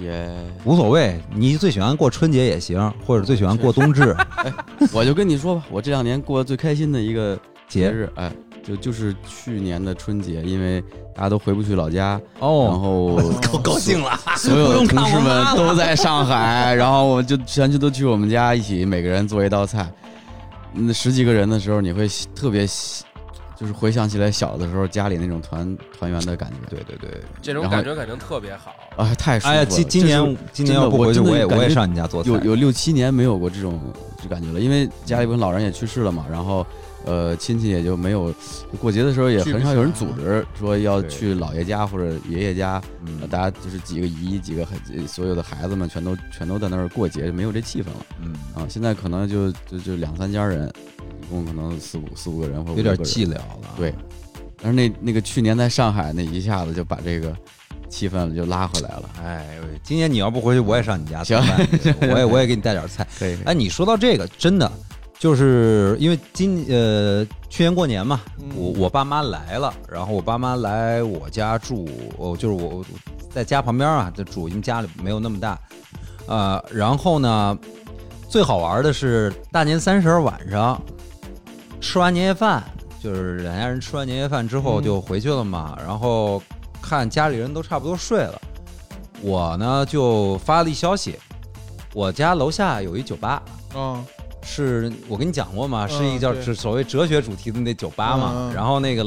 [0.00, 0.30] 也
[0.64, 4.16] 无所谓，你最喜欢过春节也行，或者最喜欢过冬至。
[4.44, 4.52] 哎
[4.92, 7.38] 我就跟你说吧，我这两年过得最开心的一个
[7.68, 7.80] 节。
[7.80, 8.32] 节日，哎，
[8.66, 10.82] 就就是去年的春节，因为
[11.14, 12.66] 大家都回不去老家，哦。
[12.68, 13.16] 然哦，后
[13.52, 19.88] 高高兴了，所有的同事们都在上海，然后我就全去都去我们家一起，每个人做一道菜。
[20.72, 23.04] 那，十几个人的时候，你会特别喜，
[23.58, 26.56] 就是回想起来小的时候家里那种团团圆的感觉。
[26.68, 28.74] 对对对，这种感觉肯定特别好。
[28.96, 29.58] 啊，太舒服了！
[29.58, 32.44] 哎呀，今今年今年要不回去，我我也我也上你家做菜有。
[32.44, 33.80] 有六七年没有过这种
[34.22, 36.66] 这感觉了，因为家里边老人也去世了嘛，然后
[37.04, 38.32] 呃亲戚也就没有，
[38.80, 48.66] 过节的时候也很少有人组织说要去姥爷家或者爷爷家，嗯呃大家就是几个姨几个孩所有的孩子们全都全都在那儿过节，没有这气氛了嗯，啊。
[48.68, 50.95] 现在可能就就就两三家人，一
[51.26, 53.74] 共可能四五四五个人或有点五个人寂寥了。
[53.76, 53.94] 对，
[54.62, 57.34] 但是那那个去年在上海那一下子就把这个
[57.88, 59.10] 气氛就拉回来了。
[59.22, 59.46] 哎，
[59.82, 61.68] 今年你要不回去，我也上你家做行饭，
[62.10, 63.06] 我也 我也给你带点菜。
[63.18, 64.70] 可以，哎，你说到这个，真的
[65.18, 72.84] 就是因为今呃去年过年嘛，嗯我我爸妈来了，然后我爸妈来我家住，我就是我
[73.30, 75.58] 在家旁边啊，就住，因为家里没有那么大，
[76.26, 77.58] 呃，然后呢，
[78.28, 80.80] 最好玩的是大年三十晚上
[81.80, 82.62] 吃完年夜饭，
[83.02, 86.42] 就是两家人吃完年夜饭之后嗯就回去了嘛，然后
[86.82, 88.40] 看家里人都差不多睡了，
[89.20, 91.18] 我呢就发了一消息，
[91.94, 93.42] 我家楼下有一酒吧。
[93.74, 94.04] 嗯，
[94.42, 95.86] 是我跟你讲过吗？
[95.90, 98.52] 嗯是一个叫所谓哲学主题的那酒吧嘛。
[98.54, 99.06] 然后那个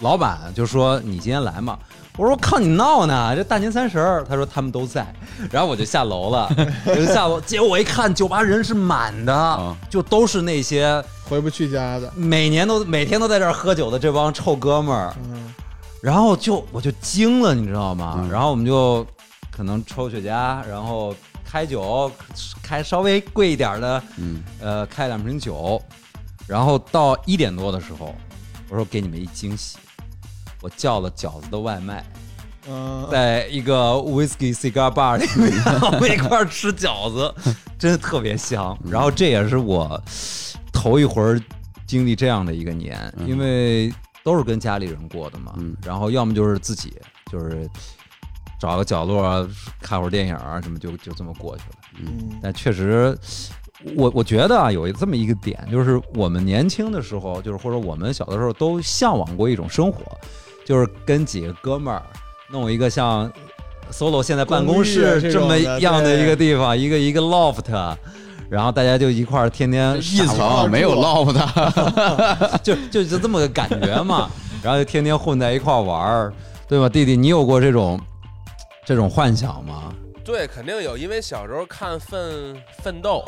[0.00, 1.78] 老板就说：“你今天来吗？”
[2.16, 3.34] 我说：“靠你闹呢！
[3.34, 5.04] 这大年三十儿。”他说：“他们都在。”
[5.50, 6.48] 然后我就下楼了，
[6.86, 7.40] 我 就下楼。
[7.40, 15.12] 结果我一看，酒吧人是满的，啊就都是那些回不去家的，每年都每天都在这儿喝酒的这帮臭哥们儿。
[15.24, 15.52] 嗯，
[16.00, 18.14] 然后就我就惊了，你知道吗？
[18.18, 19.04] 嗯然后我们就
[19.50, 21.12] 可能抽雪茄，然后
[21.44, 22.08] 开酒，
[22.62, 24.02] 开稍微贵一点儿的。
[24.18, 25.82] 嗯，呃，开两瓶酒，
[26.46, 28.14] 然后到一点多的时候，
[28.68, 29.78] 我说给你们一惊喜，
[30.64, 32.02] 我叫了饺子的外卖，
[32.66, 35.52] 嗯，在一个 whisky cigar bar 里面，
[35.92, 37.34] 我们一块儿吃饺子，
[37.78, 38.74] 真的特别香。
[38.90, 40.02] 然后这也是我
[40.72, 41.38] 头一回儿
[41.86, 45.52] 经历这样的一个年，嗯因为都是跟家里人过的嘛。
[45.58, 46.94] 嗯然后要么就是自己，
[47.30, 47.68] 就是
[48.58, 49.46] 找个角落啊
[49.82, 51.76] 看会儿电影啊什么，就就这么过去了。
[51.98, 53.14] 嗯但确实，
[53.96, 60.00] 我我觉得啊，有这么一个点，就是我们年轻的时候，就是或者我们小的时候都向往过一种生活，
[60.64, 62.02] 就是跟几个哥们儿
[62.48, 63.30] 弄一个像
[63.92, 67.96] solo 现在办公室这么样的一个地方，一个一个 loft。
[68.50, 71.34] 然后大家就一块儿天天一层没有 loft，
[72.62, 74.30] 就就就这么个感觉嘛，
[74.62, 76.32] 然后就天天混在一块儿玩儿，
[76.68, 76.88] 对吧？
[76.88, 77.98] 弟弟，你有过这种
[78.84, 79.92] 这种幻想吗？
[80.24, 83.24] 对，肯定有，因为小时候看奋奋斗，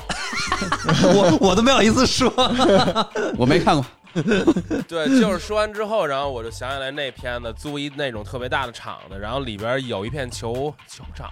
[1.03, 2.33] 我我都没好意思说。
[3.37, 3.85] 我没看过。
[4.89, 11.31] 对，就是说完之后，然后我就想起来那片子租一那种特别大的场子，然后里边有一片球球场，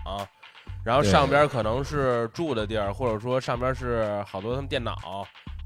[0.85, 4.95] 然后上边可能是住的地儿，或者说上边是好多他们电脑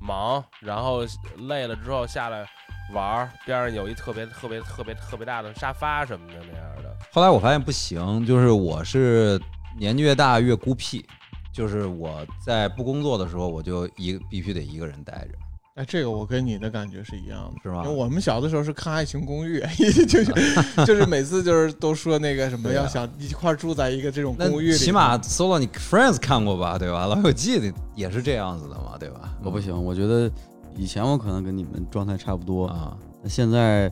[0.01, 1.05] 忙，然后
[1.49, 2.47] 累了之后下来
[2.95, 6.97] 玩儿，边上有一特别特别特别特别大的沙发什么的那样的。
[7.13, 9.41] 后来我发现不行，就是我是
[9.79, 11.05] 年纪越大越孤僻，
[11.53, 15.35] 就是我在不工作的时候，我就一必须得一个人待着。
[15.79, 19.61] 哎，这个我跟你的感觉是一样的，是吧因为我们小的时候是看《爱情公寓》，
[20.07, 20.33] 就是
[20.85, 27.07] 就是每次就是都说那个什么要想一块儿住在一个这种公寓里，起码 solo 你 Friends 看过吧，对吧？
[27.07, 29.33] 老友记也是这样子的嘛，对吧？
[29.45, 30.29] 我不行，我觉得
[30.77, 33.89] 以前我可能跟你们状态差不多，啊，那现在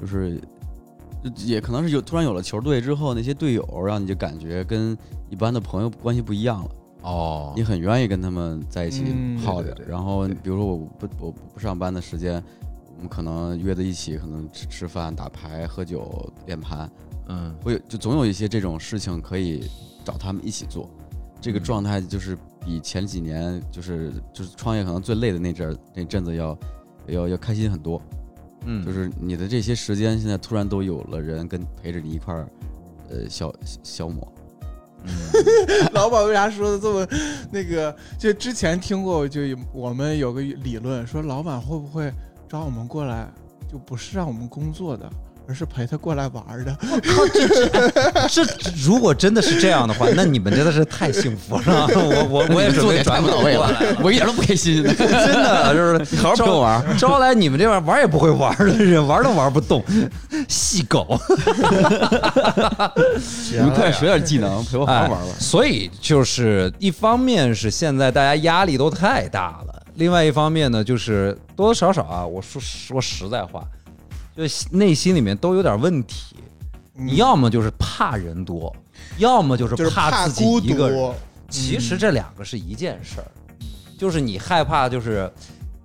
[0.00, 0.40] 就是
[1.36, 4.98] 也可能是有突然有了球队之后，那些队友让你就感觉跟
[5.30, 6.70] 一般的朋友关系不一样了，
[7.04, 9.68] 哦你，很愿意跟他们在一起嗯泡着。
[9.68, 12.42] 对对对然后比如说我不我不上班的时间，
[12.96, 16.90] 我们可能约在一起，可能吃吃饭、打牌、喝酒、练盘，
[17.28, 19.68] 嗯，会有就总有一些这种事情可以
[20.02, 20.88] 找他们一起做。
[21.40, 26.58] 这个嗯状态就是比前几年就是就是创业可能最累的那阵儿那阵子要
[27.06, 28.00] 要要开心很多。
[28.64, 32.48] 嗯，就是你的这些时间现在突然都有了人跟陪着你一块儿，
[33.10, 34.26] 呃消消磨。
[35.92, 37.06] 老板为啥说的这么
[37.50, 37.94] 那个？
[38.18, 42.12] 就之前听过，就有我们有个理论说，老板会不会
[42.48, 43.28] 找我们过来，
[43.70, 45.10] 就不是让我们工作的，
[45.46, 46.74] 而是陪他过来玩儿的。
[46.80, 48.42] 靠，这这哎这
[48.82, 51.86] 如果真的是这样的话，那你们真的是太幸福了。
[51.94, 54.82] 我我我也准做点备转太不到位了过来了，，我一点都不开心。
[54.84, 56.96] 真的就是 好好陪我玩儿。
[56.96, 59.82] 招来你们这玩玩也不会玩的人，玩都玩不动，
[60.48, 61.18] 细狗。
[63.50, 65.20] 你们快学点技能，陪我好好玩玩。
[65.20, 73.62] 哎所以就是一方面是现在大家压力都太大了，另外一方面呢，就是多多少少啊，我说说实在话，
[74.36, 76.36] 就内心里面都有点问题。
[76.92, 78.74] 你要么就是怕人多，
[79.18, 81.14] 要么就是怕自己一个人。
[81.48, 83.26] 其实这两个是一件事儿，
[83.98, 85.30] 就是你害怕，就是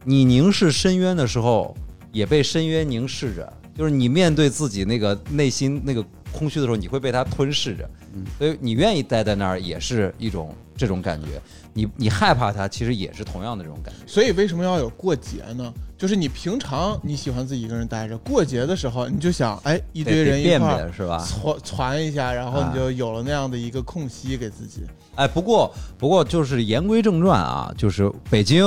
[0.04, 1.76] 你凝视深渊的时候，
[2.12, 7.90] 也被深渊凝视着，就是你面对自己那个内心那个空虚的时候，你会被它吞噬着。
[8.16, 11.40] 嗯所以你愿意待在那儿，也是一种这种感觉。
[11.74, 14.02] 你你害怕它，其实也是同样的这种感觉。
[14.06, 15.74] 所以为什么要有过节呢？
[15.98, 21.26] 就是你平常你喜欢自己一个人待着，过节的时候你就想，哎，一堆人一块儿是吧？
[21.28, 24.84] 传传一下，然后啊你就有了那样的一个空隙给自己。
[25.16, 28.66] 哎，不过不过就是言归正传啊，就是北京，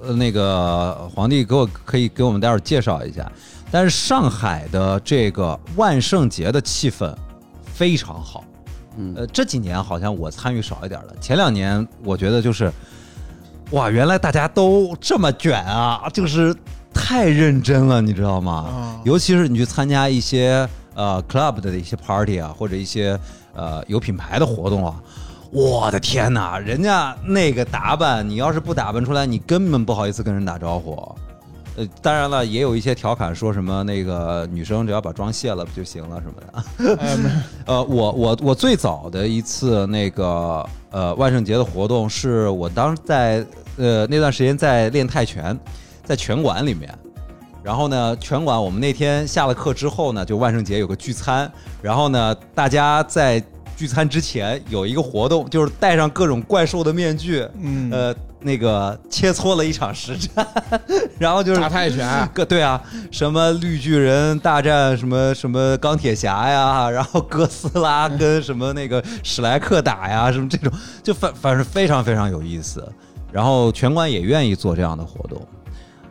[0.00, 3.30] 呃，那个皇帝给我可以给我们待会儿介绍一下。
[3.70, 7.14] 但是上海的这个万圣节的气氛
[7.66, 8.42] 非常好，
[9.00, 11.14] 嗯呃，这几年好像我参与少一点了。
[11.20, 12.70] 前两年我觉得就是，
[13.70, 16.54] 哇，原来大家都这么卷啊，就是
[16.92, 18.52] 太认真了，你知道吗？
[18.52, 23.18] 啊尤其是你去参加一些呃 club 的一些 party 啊，或者一些
[23.54, 25.00] 呃有品牌的活动啊，
[25.50, 31.16] 我的天哪，人家那个打扮，你要是不打扮出来，你根本不好意思跟人打招呼。
[31.76, 36.98] 呃，当然了，也有一些调侃说什么那个女生只要把妆卸了不就行了什么的。
[37.66, 45.58] 呃，我我我最早的一次那个呃万圣节的活动，是我当时在呃那段时间在练泰拳，
[46.04, 46.92] 在拳馆里面。
[47.62, 51.50] 然后呢，拳馆我们那天下了课之后呢，就万圣节有个聚餐，
[51.82, 53.38] 然后呢，大家在
[53.80, 60.46] 聚餐之前有一个活动，就是戴上各种怪兽的面具，嗯，呃，那个切磋了一场实战，
[61.18, 62.78] 然后就是打泰拳，各对啊，
[63.10, 70.70] 什么绿巨人大战什么什么钢铁侠呀，然后哥斯拉跟什么那个史莱克打呀，什么这种，
[71.02, 72.86] 就反反正非常非常有意思。
[73.32, 75.40] 然后拳馆也愿意做这样的活动。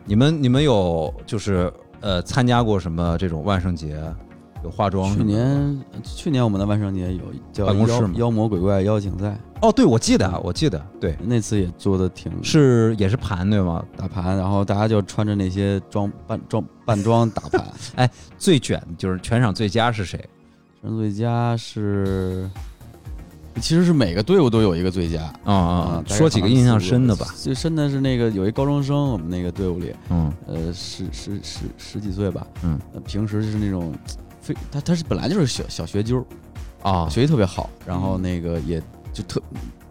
[0.04, 3.96] 你们你们有就是呃参加过什么这种万圣节
[4.62, 5.22] 有化妆去。
[5.22, 13.84] 年去年我们的万圣节有叫妖办公室吗妖魔鬼怪邀请赛，哦，对，我记得，我记得，对，那次也做的挺是也是盘对吗？
[13.96, 17.64] 打盘，然后大家就穿着那些装扮装扮装打盘。
[17.96, 20.18] 哎最卷就是全场最佳是谁？
[20.80, 22.48] 全场最佳是，
[23.56, 25.22] 其实是每个队伍都有一个最佳。
[25.44, 27.26] 啊啊，说几个印象深的吧。
[27.36, 33.92] 最深的是那个有一高中生，我们那个队伍里，嗯呃，十十十十几岁吧，嗯呃，平时就是那种
[34.52, 36.24] 非他他是本来就是小小学究，
[36.82, 38.80] 啊，学习特别好，然后那个也
[39.12, 39.40] 就特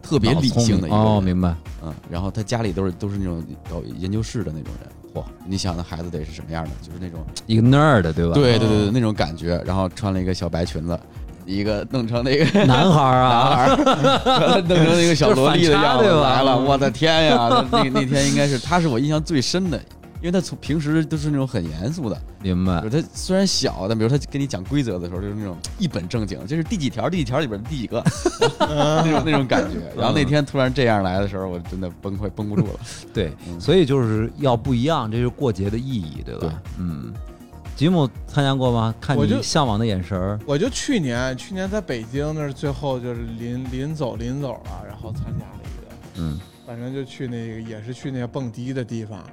[0.02, 1.54] 特别理性的一个人明哦，明白。
[1.82, 6.70] 嗯，然后他家里都是都是那种搞研究室的那种人，嚯，你想那孩子得是什么样的？
[6.82, 8.34] 就是那种一个 nerd 对吧？
[8.34, 10.98] 对对对对那种感觉，然后穿了一个小白裙子，
[11.46, 17.48] 一个弄成那个 男孩儿啊，男孩儿， 弄成那个小萝莉的样子来了，我的天呀！
[17.70, 19.80] 那那那天应该是他是我印象最深的，
[20.20, 28.04] 因为他从平时都是那种很严肃的，明白他虽然小，但比如他跟你讲规则的时候，就是那种一本正经，这是第几条，第几条里边的第几个
[28.60, 29.78] 那种那种感觉。
[29.96, 32.80] 然后那天突然这样来的时候，我真的崩溃绷不住了。
[33.14, 36.40] 对，嗯所以就是要不一样，这就是过节的意义，对吧？
[36.40, 37.14] 对嗯，
[37.74, 38.94] 吉姆参加过吗？
[39.00, 49.24] 看我就你向往的眼神儿，我就去年，去年在北京那儿最后就是临临走临走了，然后参加了一个，嗯反正就去那个也是去那个蹦迪的地方。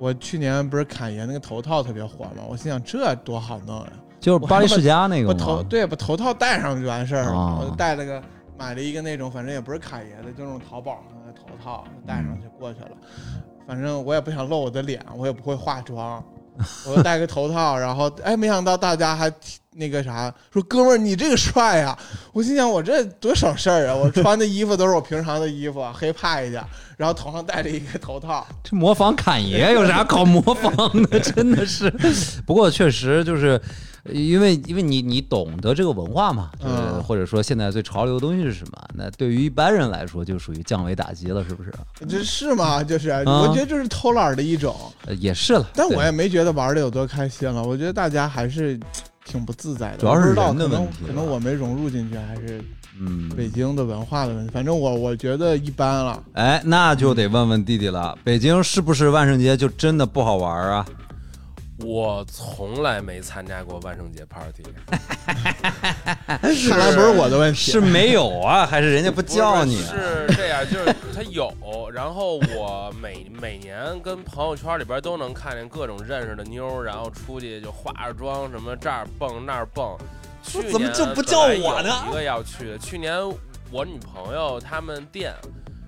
[0.00, 2.42] 我去年不是侃爷那个头套特别火吗？
[2.48, 3.92] 我心想这多好弄呀！
[4.18, 5.62] 就是巴黎世家那个我头？
[5.62, 8.22] 对把头套戴上就完事儿了，啊我就戴了个
[8.58, 12.92] 买了一个那种，反正也不是侃爷的，就那种淘宝上的头套，戴上就过去了。
[13.66, 16.24] 反正我也不想露我的脸，我也不会化妆，
[16.86, 19.32] 我戴个头套，然后哎，没想到大家还
[19.72, 21.96] 那个啥，说哥们儿你这个帅呀！
[22.32, 26.62] 我心想我这多省事儿啊，我穿的衣服都是我平常的衣服，黑怕一点，
[26.96, 30.74] 然后头上戴着一个头套，这模仿侃爷有啥好模仿
[31.10, 31.18] 的？
[31.20, 31.90] 真的是，
[32.44, 33.60] 不过确实就是。
[34.10, 38.78] 因为因为你你懂得这个文化嘛，就是嗯或者说现在最潮流的东西是什么？
[38.94, 41.72] 那对于一般人来说，就属于降维打击了，是不是？
[42.08, 42.82] 这是吗？
[42.82, 44.74] 就是啊我觉得这是偷懒的一种。
[45.06, 48.78] 呃也是了，但我也没觉得玩的有多开心了，我觉得大家还是
[49.24, 49.98] 挺不自在的。
[49.98, 52.62] 主要是我不知道人的可能问题可能吧我没融入进去，还是
[52.98, 54.52] 嗯，北京的文化的问题。
[54.52, 56.22] 反正我我觉得一般了。
[56.34, 60.86] 哎，那就得问问弟弟了，北京是不是万圣节就真的不好玩啊？
[61.82, 64.62] 我从来没参加过万圣节 party，
[66.68, 69.94] 看来不是我的问题，是没有啊，还是人家不叫你、啊？
[69.94, 71.52] 是这样，就是他有，
[71.92, 79.96] 然后我每每年跟朋友圈里边都能看见各种认识的妞，然后出去就化着妆什么这儿蹦那儿蹦。
[80.42, 83.20] 去年怎么就不叫我呢本来有一个要去的，去年
[83.70, 85.34] 我女朋友他们店。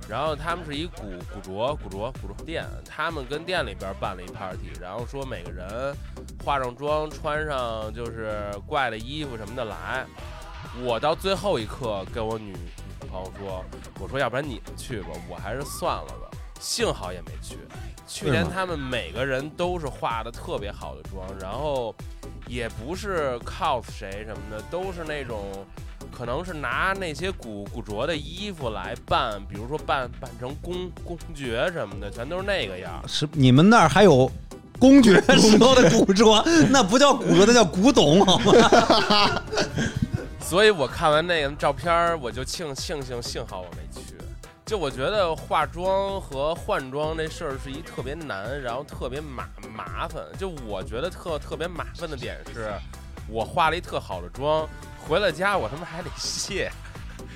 [0.08, 5.94] 然后他们是一古古着古着古着店，他们跟店里边办了一 party，然后说每个人
[6.44, 10.04] 化上妆，穿上就是怪的衣服什么的来。
[10.82, 13.64] 我到最后一刻跟我女女朋友说，
[14.00, 16.30] 我说要不然你们去吧，我还是算了吧。
[16.60, 17.58] 幸好也没去。
[18.06, 21.94] 去年他们每个人都是化的特别好的妆，然后
[22.46, 25.66] 也不是 cos 谁什么的，都是那种
[26.12, 33.08] 可能是拿那些古古着的衣服来扮，比如说扮扮成公公爵什么的，全都是那个样儿。
[33.08, 34.30] 是你们那儿还有
[34.78, 39.42] 公爵 时候的古着，那不叫古着，那叫古董，好吗？
[40.40, 44.14] 所以我看完那个照片儿，我就庆庆幸幸好我没去。
[44.64, 50.22] 就我觉得化妆和换装这事儿是一特别难，然后特别麻麻烦。
[50.38, 52.70] 就我觉得特特别麻烦的点是，
[53.28, 54.66] 我化了一特好的妆，
[55.06, 56.70] 回了家我他妈还得卸，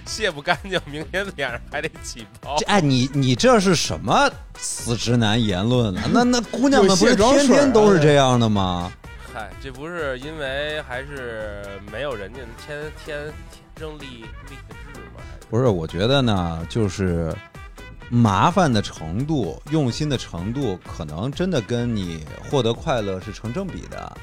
[0.07, 2.67] 卸不干净，明天脸上还得起包这。
[2.67, 6.05] 哎，你你这是什么死直男言论啊？
[6.13, 8.93] 那 那姑娘们不是天天都是这样的吗？
[9.35, 13.35] 嗨，这不是因为还是没有人家天天天
[13.79, 14.57] 生丽丽
[14.95, 15.21] 质吗？
[15.51, 17.35] 不是，我觉得呢，就是
[18.09, 24.17] 麻烦的程度、用心的程度，可能真的跟你获得快乐是成正比的。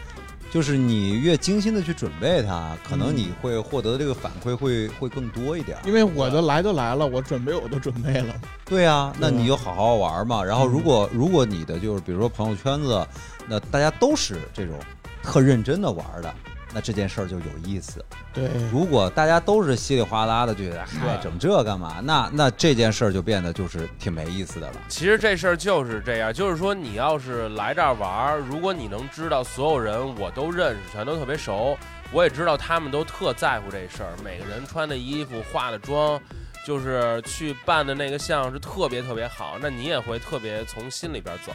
[0.53, 5.79] 就是你越精心的去准备它，可能你会获得的这个反馈会会更多一点。
[5.83, 8.35] 因为我的来都来了，我准备我都准备了。
[8.63, 10.43] 对啊，那你就好好玩嘛。
[10.43, 13.03] 然后，如果如果你的就是比如说朋友圈子，
[13.47, 14.75] 那大家都是这种
[15.23, 16.31] 特认真的玩的，
[16.73, 18.03] 那这件事儿就有意思。
[18.33, 22.01] 对，如果大家都是稀里哗啦的，就觉得嗨，整这干嘛？
[22.03, 24.73] 那那这件事儿就变得就是挺没意思的了。
[24.89, 31.77] 其实这事儿就是这样，就是说你要是来这儿玩儿，如果你能知道所有人我都认识，全都特别熟，
[32.11, 36.19] 我也知道他们都特在乎这事儿，每个人穿的衣服、化的妆，
[36.65, 41.51] 就是去办的那个项是特别特别好，那你也会特别从心里边走。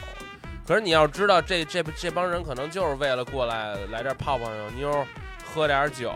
[0.69, 4.47] 可是你要知道这，这这帮人可能就是为了过来来这儿泡泡
[4.77, 5.03] 妞，
[5.43, 6.13] 喝点酒，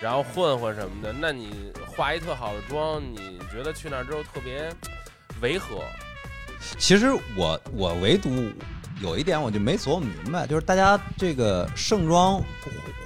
[0.00, 1.12] 然后混混什么的。
[1.12, 4.72] 那你化一特好的妆，你觉得去那儿之后特别
[5.40, 5.82] 违和？
[6.78, 8.48] 其实我我唯独
[9.02, 12.40] 有一点我就没琢磨明白，就是大家这个盛装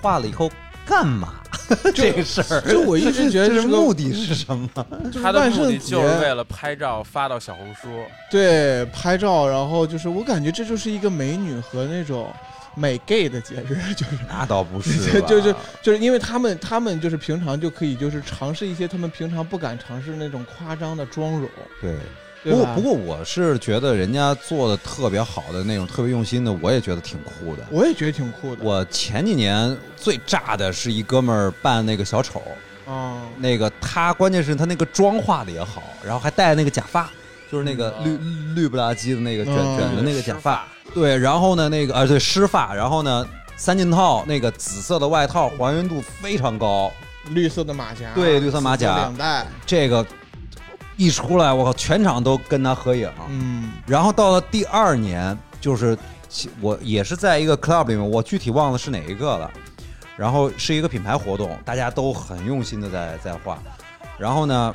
[0.03, 0.51] 化了以后
[0.89, 1.35] 干嘛？
[1.95, 4.69] 这个事儿，就我一直觉得这是目的是什么？
[5.05, 7.89] 就是他的目的就是为了拍照发到小红书。
[8.31, 12.33] 对拍照，然后就是我感觉这就是一个美女和那种
[12.75, 14.19] 美 gay 的节日， 就是。
[14.29, 21.49] 那倒不是，就是就是因为他们，他们就是平常就可以就是尝试一些他们平常不敢尝试那种夸张的妆容，
[21.83, 21.95] 对。
[22.45, 27.65] 不过不过我是觉得人家做的特别好的那种，特别用心的，我也觉得挺酷的。
[27.71, 28.65] 我也觉得挺酷的。
[28.65, 32.43] 我前几年最炸的是一哥们儿扮那个小丑，
[32.87, 37.11] 啊，那个他关键是他那个妆化的也好，然后还戴那个假发，
[37.51, 38.17] 就是那个绿
[38.55, 39.77] 绿不拉几的那个卷嗯。
[39.77, 43.27] 卷的那个假发，对，然后呢那个啊对湿发，然后呢
[43.57, 46.91] 三件套那个紫色的外套还原度非常高，
[47.31, 48.95] 绿色的马甲，对绿色马甲。
[48.95, 50.07] 紫领带，这个
[50.99, 55.97] 一出来我靠全场都跟他合影，嗯然后到了第二年，就是
[56.61, 59.51] 我也是在一个 club 里面，我具体忘了是哪一个了。
[60.17, 63.57] 然后是一个品牌活动，大家都很用心的在在画。
[64.19, 64.75] 然后呢，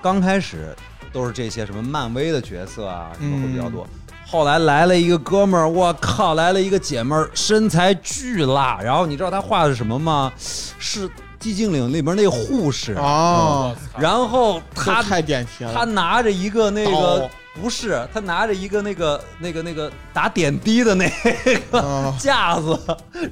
[0.00, 0.74] 刚开始
[1.12, 3.86] 都是这些什么漫威的角色啊，什么会比较多。
[4.26, 8.80] 后来来了一个哥们儿，我靠，来了一个姐们儿，身材巨辣。
[8.80, 10.32] 然后你知道他画的是什么吗？
[10.38, 11.06] 是
[11.40, 12.92] 《寂静岭》里面那个护士。
[12.94, 15.72] 啊，然后他太点题了。
[15.72, 17.28] 他拿着一个那个
[17.60, 21.10] 不是，他拿着一个那个那个那个打点滴的那
[21.70, 22.78] 个啊架子，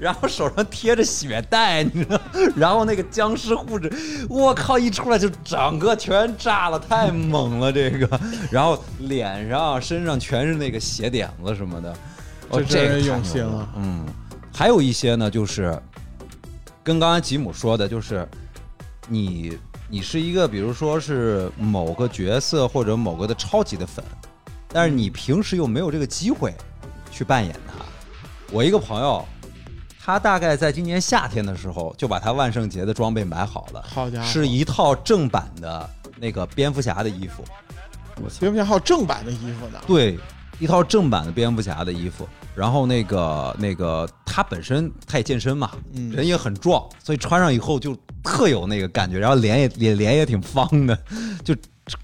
[0.01, 2.21] 然后手上贴着血袋，你知道？
[2.57, 3.93] 然后那个僵尸护士，
[4.29, 8.21] 我靠，一出来就整个全炸了，太猛了这个。
[8.51, 11.93] 然后脸上、身上全是那个血点子什么的，
[12.49, 14.05] 哦，这这个真用心了嗯，
[14.53, 15.81] 还有一些呢，就是
[16.89, 18.27] 跟刚才吉姆说的，就是
[19.09, 19.59] 你
[19.91, 24.03] 你是一个，比如说是某个角色或者某个的超级的粉，
[24.69, 26.55] 但是你平时又没有这个机会
[27.11, 27.85] 去扮演他。
[28.51, 29.23] 我一个朋友，
[30.03, 37.45] 他大概在今年夏天的时候就把他万圣节的装备买好了，好家伙，是一套正版的那个蝙蝠侠的衣服，
[38.41, 39.79] 蝙蝠侠还有正版的衣服呢。
[39.87, 40.19] 对，
[40.59, 42.29] 一套正版的蝙蝠侠的衣服。
[42.55, 50.99] 然后那个那个他本身他也健身嘛，嗯人也很壮，所以穿上以后就特有那个感觉，然后脸也脸脸也挺方的，
[51.45, 51.55] 就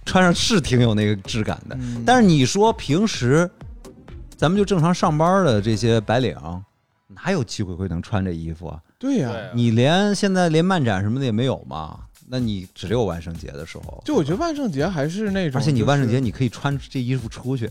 [0.05, 1.77] 穿上是挺有那个质感的。
[1.81, 3.51] 嗯但是你说平时
[4.37, 6.37] 咱们就正常上班的这些白领，
[7.09, 8.79] 哪有机会会能穿这衣服啊？
[8.97, 11.99] 对呀、啊你连现在连漫展什么的也没有嘛？
[12.27, 17.69] 那你只有万圣节的时候，就我觉得万圣节还是那种，而且你万圣节你可以穿这衣服出去，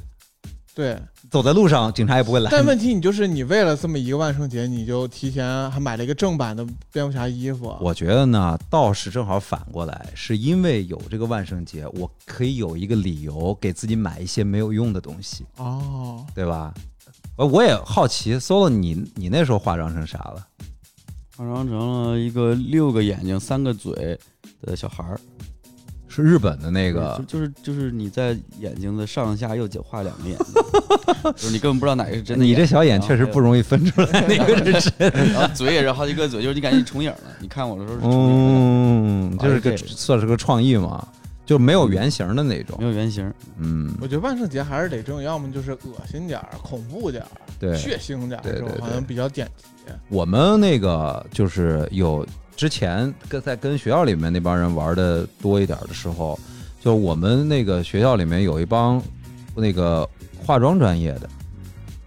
[0.76, 1.00] 对，
[1.30, 2.52] 走在路上警察也不会拦。
[2.52, 16.74] 但问题你就是你为了这么一个万圣节，你就提前还买了一个正版的蝙蝠侠衣服，我觉得呢，倒是正好反过来，是因为有这个万圣节，我可以有一个理由给自己买一些没有用的东西，哦，对吧？
[17.36, 20.48] 呃，我也好奇，solo 你你那时候化妆成啥了？
[21.38, 21.78] 化妆成
[22.12, 24.18] 了一个六个眼睛、三个嘴
[24.62, 25.20] 的小孩儿。
[26.14, 32.44] 是日本的那个，就是就是你在眼睛的上下右脚画两个眼睛，就是你根本不知道哪个是真的。
[32.44, 33.44] 你这小眼确实不。
[33.44, 35.12] 容易分出来 哪个是真。
[35.34, 37.18] 然后嘴也是好几个嘴，就是你感觉你重影了。
[37.42, 41.06] 你看我的时候是重影的，嗯，就是个算是个创意嘛，
[41.46, 42.86] 就没有原型的那种没。
[42.86, 43.30] 有原型。
[43.58, 47.78] 嗯，我觉得万圣节还是得这种，要么就是恶心点儿、恐怖点儿、对。
[47.78, 49.66] 血腥点儿，这种好像比较点题。
[50.08, 52.26] 我们那个就是有
[52.56, 56.40] 之前跟在跟学校里面那帮人玩的多一点的时候，
[56.80, 59.02] 就我们那个学校里面有一帮
[59.56, 60.08] 那个
[60.46, 61.30] 化妆专业的，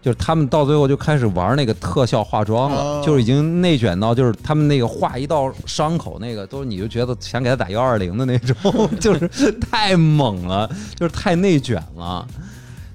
[0.01, 8.57] 就是他们到最后就开始玩那个特效化妆了，哦就是已经内卷到就是他们那个画一道伤口那个都是你就觉得想给他打幺二零的那种，
[9.01, 12.27] 就是太猛了，就是太内卷了。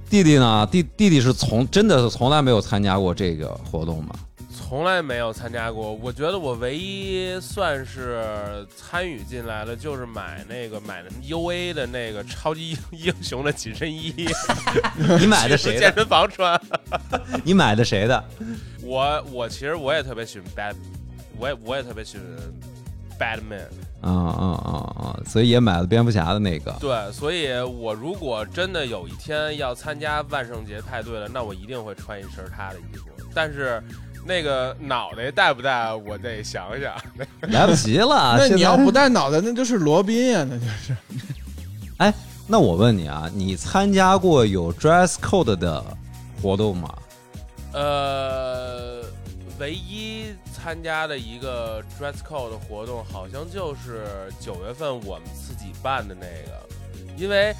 [0.09, 0.67] 弟弟呢？
[0.69, 4.09] 弟弟弟是从真的是从来没有参加过这个活动吗？
[4.71, 5.91] 从来没有参加过。
[5.95, 14.13] 我觉得我唯一算是参与进来的，就是买那个买的 U A 的那个超级英 雄的紧身衣，
[15.19, 15.79] 你买的谁的？
[15.91, 16.57] 健身房穿。
[17.43, 18.23] 你买的谁的？
[18.81, 20.75] 我我其实我也特别喜欢 Bad，
[21.37, 22.25] 我也我也特别喜欢
[23.19, 23.67] Batman。
[23.99, 25.19] 啊啊啊啊！
[25.27, 26.73] 所以也买了蝙蝠侠的那个。
[26.79, 33.09] 对，所以我如果真的有一天要参加万圣节派对了，那我一定会穿一身他的衣服。
[33.33, 33.83] 但是
[34.25, 36.95] 那个脑袋带不带，我得想想。
[37.51, 38.35] 来不及了。
[38.39, 40.95] 那你要不带脑袋，那就是罗宾呀，那就是。
[41.97, 42.13] 哎
[42.47, 45.83] 那我问你啊，你参加过有 dress code 的
[46.41, 46.93] 活动吗？
[47.71, 49.01] 呃，
[49.57, 54.03] 唯一参加的一个 dress code 的活动，好像就是
[54.39, 56.67] 九月份我们自己办的那个，
[57.15, 57.55] 因为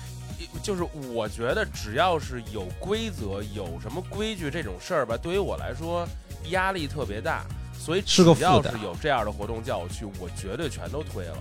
[0.62, 0.84] 就是
[1.14, 6.06] 我觉得只要是有规则、有什么规矩这种事儿吧，对于我来说
[6.50, 7.44] 压力特别大，
[7.78, 11.38] 所以只要是有这样的活动叫我去，我绝对全都推了。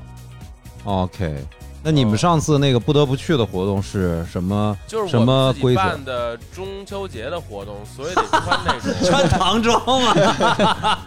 [0.84, 1.44] OK，
[1.82, 4.76] 那你们上次那个不得不去的活动是什么？
[4.86, 5.80] 什就是我自己么规则？
[5.80, 10.98] 办的中秋节的活动，所以得穿那种 穿唐装嘛，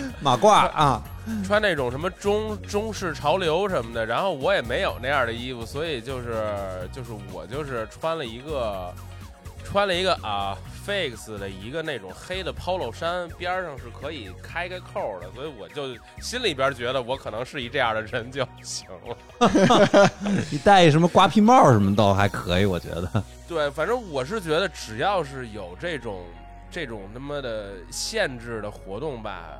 [0.20, 1.02] 马褂啊，
[1.46, 8.90] 穿那种什么中中式潮流什么的，然后我也没有那样的衣服，所以就是就是我就是穿了一个
[9.62, 10.56] 穿了一个啊
[10.88, 20.10] fix 的一个那种黑的 polo 衫，边上是可以开个扣的，所以我就心里边觉得我可能是一这样的人就行了。
[20.50, 23.22] 你戴一什么瓜皮帽什么倒还可以，我觉得。
[23.46, 26.24] 对，反正我是觉得只要是有这种
[26.70, 29.58] 这种他妈的限制的活动吧，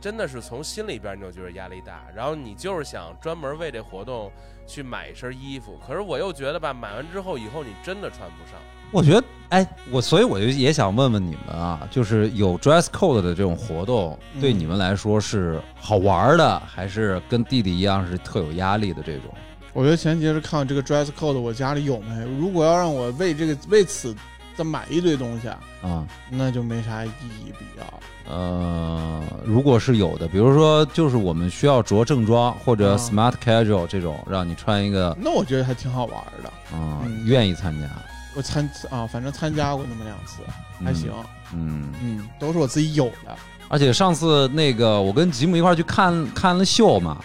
[0.00, 4.32] 真的是从心里边你就觉得压力大，然后你就是想专门为这活动
[4.66, 8.58] 去买一身衣服，可是我又觉得吧，买完之后以后你真的穿不上。
[8.92, 19.32] 我觉得，哎，我所以我就也想问问你们啊，就是有 dress code 的这种活动，嗯对你们来说是好玩的，还是跟弟弟一样是特有压力的这种？
[19.72, 22.24] 我觉得前提是看这个 dress code 我家里有没。
[22.38, 24.14] 如果要让我为这个为此
[24.54, 25.48] 再买一堆东西，
[25.80, 27.08] 啊、那就没啥意
[27.42, 28.00] 义必要。
[28.30, 36.52] 呃，如果是有的，比如说就是我们需要着正装或者啊 smart casual 这种，让你穿一个，那我觉得还挺好玩的。
[36.74, 37.88] 嗯，嗯愿意参加，
[38.34, 40.42] 我参啊，反正参加过那么两次，
[40.84, 41.12] 还行。
[41.54, 41.92] 嗯。
[42.02, 43.36] 嗯，都是我自己有的。
[43.68, 47.16] 而且上次那个我跟吉姆一块去看看了秀嘛，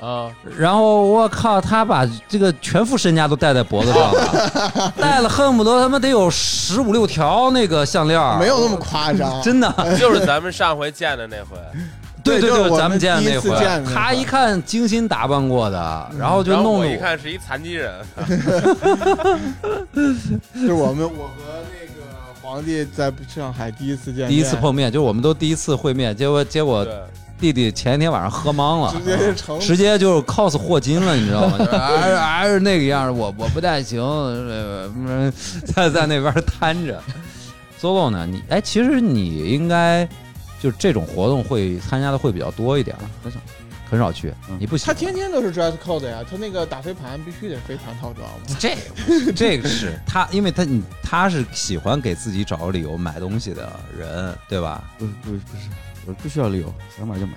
[0.00, 9.68] 啊，然后我靠，他把这个全副身家都戴在脖子上了， 戴了恨不得他妈得有十五六条那个项链，没有那么夸张，真的。
[9.98, 11.56] 就是咱们上回见的那回，
[12.26, 13.50] 对对对，就是咱们见的那回
[13.94, 17.94] 他一看精心打扮过的，然后就弄得我一看是一残疾人
[20.54, 22.02] 就是我们我和那个
[22.42, 26.86] 皇帝在上海第一次见，第一次碰面，就是我们都第一次会面，结果结果，
[27.38, 31.58] 弟弟前一天晚上喝懵了，直接就成直接就是 cos 霍金了，你知道吗？
[31.70, 35.32] 还是还是那个样儿，我我不太行，呃嗯
[35.74, 37.00] 在在那边瘫着。
[37.78, 38.26] Solo 呢？
[38.26, 40.08] 你哎，其实你应该
[40.66, 43.38] 就这种活动会参加的会比较多一点儿，很少。
[43.88, 44.34] 很少去。
[44.50, 48.56] 嗯你不喜他欢天天都是 dress code 呀，他那个打飞盘必须得飞盘套装嘛。
[48.58, 54.90] 这个这个是他，因为他你他是喜欢给自己找个理由买东西的人，对吧？
[54.98, 55.68] 不是不是不是，
[56.06, 57.32] 我不需要理由，想买就买。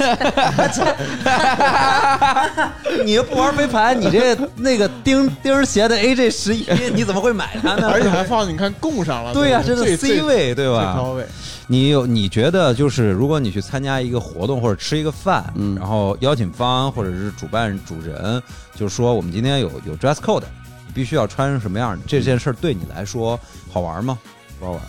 [3.04, 7.88] 你又不玩飞盘，你这那个钉钉鞋的 AJ 十一，你怎么会买它呢？
[7.90, 10.94] 而且还放你看供上了，对呀、这是最最 C 位，对最吧？
[10.96, 11.24] 高位。
[11.66, 18.42] 你有你觉得就是，如果你去参加一个活动或者吃一个饭，嗯然后邀请方或者是主办主人
[18.74, 20.42] 就说我们今天有有 dress code，
[20.86, 23.38] 你必须要穿成什么样的，这件事儿对你来说
[23.72, 24.18] 好玩吗？
[24.58, 24.80] 不好玩，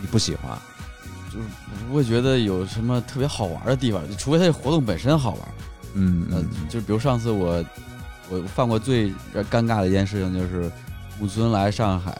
[0.00, 0.50] 你不喜欢？
[1.32, 1.44] 就是
[1.88, 5.40] 不会觉得有什么特别好玩的地方，就除非它这活动本身好玩。
[5.40, 5.48] 呃
[5.94, 7.62] 嗯嗯，就是比如上次我
[8.30, 9.10] 我犯过最
[9.50, 10.70] 尴尬的一件事情，就是
[11.20, 12.18] 木村来上海，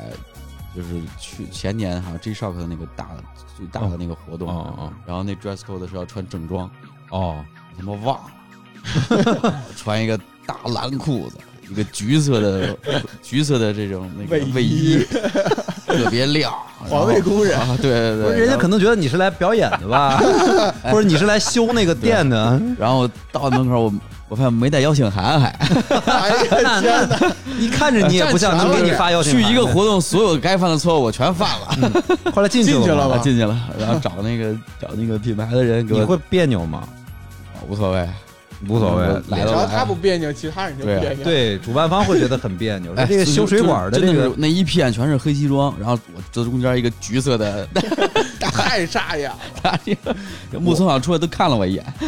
[0.77, 3.25] 就是去前年好像 G Shock 的那个大的
[3.57, 6.71] 最大的那个活动，哦哦然后那 dress code 是要穿正装，
[7.09, 7.43] 哦，
[7.79, 8.19] 他妈忘
[9.49, 11.39] 了， 穿一个大蓝裤子，
[11.71, 12.77] 一个橘色的
[13.23, 14.53] 橘色的这种那个卫衣。
[14.53, 15.07] 卫衣，
[15.97, 16.53] 特别亮，
[16.89, 20.21] 环卫工人啊，对对对，不是人家可能觉得你是来表演的吧，
[20.91, 23.93] 或者你是来修那个店的，然后到门口我
[24.29, 25.49] 我发现没带邀请函还。
[26.07, 26.37] 哎呀
[26.81, 27.35] 天哪！
[27.59, 32.03] 一看着你也不像能给你发邀请去一个活动，所有该犯的错误我全犯了，
[32.35, 36.83] 后来进去了进去了吧啊进去了，然后找那个找那个品牌的人给我，你会别扭吗？
[37.69, 38.09] 无所谓，
[38.69, 41.25] 无所谓，来了只要他不别扭，其他人就别扭。
[41.25, 42.95] 对，主办方会觉得很别扭。
[42.97, 47.67] 说这个修水管的就真这个，是那一片全是黑西装，然后我这中间一个橘色的，
[48.41, 50.17] 太扎眼了。
[50.61, 51.85] 木村好像出来都看了我一眼，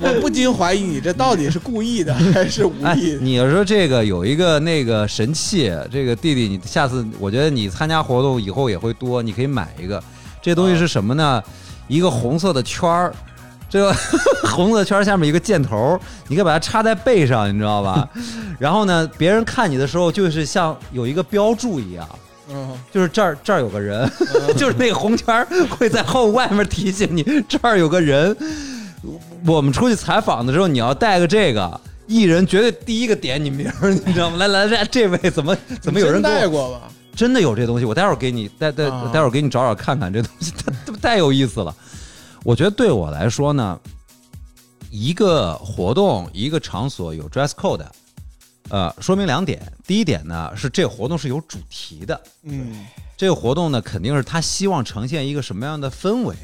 [0.00, 3.18] 我不禁怀疑你这到底是故意的还是无哎意，的。
[3.20, 10.02] 你要说这个有一个那个神器，这个弟弟，你下次我觉得你参加活动以后也会多，你可以买一个。
[10.42, 11.42] 这东西是什么呢？
[11.86, 13.14] 一个红色的圈儿，
[13.74, 13.92] 这个
[14.54, 15.98] 红色圈儿下面一个箭头，
[16.28, 18.08] 你可以把它插在背上，你知道吧？
[18.56, 22.08] 然后呢，别人看你的时候，就是像有一个标注一样。
[22.48, 24.08] 嗯，就是这儿这儿有个人，
[24.56, 28.36] 就是那个红圈儿会在后外面提醒你这儿有个人。
[29.44, 34.36] 我们出去采访的时候，你要带个这个，艺人绝对第一个点你名儿，你知道吗？
[34.36, 36.82] 来来来，这位怎么怎么有人带过吧？
[37.16, 41.74] 真的有这东西，我待会儿给你待待啊待会儿给你找找看看，这东西它它太有意思了。
[42.44, 43.80] 我觉得对我来说呢，
[44.90, 47.86] 一个活动一个场所有 dress code，
[48.68, 49.72] 呃，说明两点。
[49.86, 52.86] 第一点呢是这个活动是有主题的，嗯
[53.16, 56.36] 这个活动呢肯定是他希望呈现一个什么样的氛围。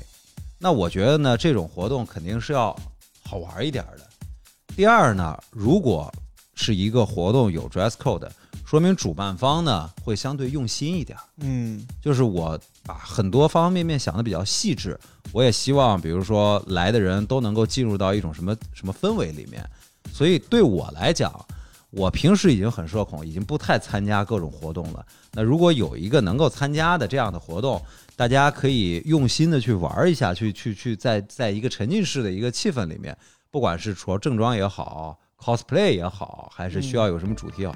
[0.59, 2.75] 那我觉得呢，这种活动肯定是要
[3.23, 4.09] 好玩一点的。
[4.75, 6.11] 第二呢，如果
[6.55, 8.27] 是一个活动有 dress code，
[8.71, 11.19] 说明主办方呢会相对用心一点。
[11.39, 14.97] 嗯就是我把很多方方面面想的比较细致，
[15.33, 19.69] 我也希望，比如说来的人都能够进入到一种什么什么氛围里面。
[20.13, 21.35] 所以对我来讲，
[21.91, 25.05] 我平时已经很社恐，已经不太参加各种活动了。
[25.33, 27.83] 那如果有一个能够参加的这样的活动，
[28.15, 33.19] 大家可以用心的去玩一下，去去去在在一个沉浸式的一个气氛里面，
[33.51, 37.75] 不管是着正装也好，cosplay 也好，还是需要有什么主题也好，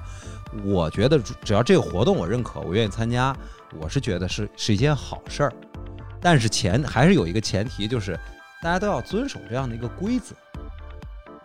[0.63, 3.35] 我觉得只要这个活动我认可，我愿意参加，
[3.81, 5.53] 我是觉得是是一件好事儿。
[6.21, 8.19] 但是前还是有一个前提，就是
[8.63, 10.35] 大家都要遵守这样的一个规则。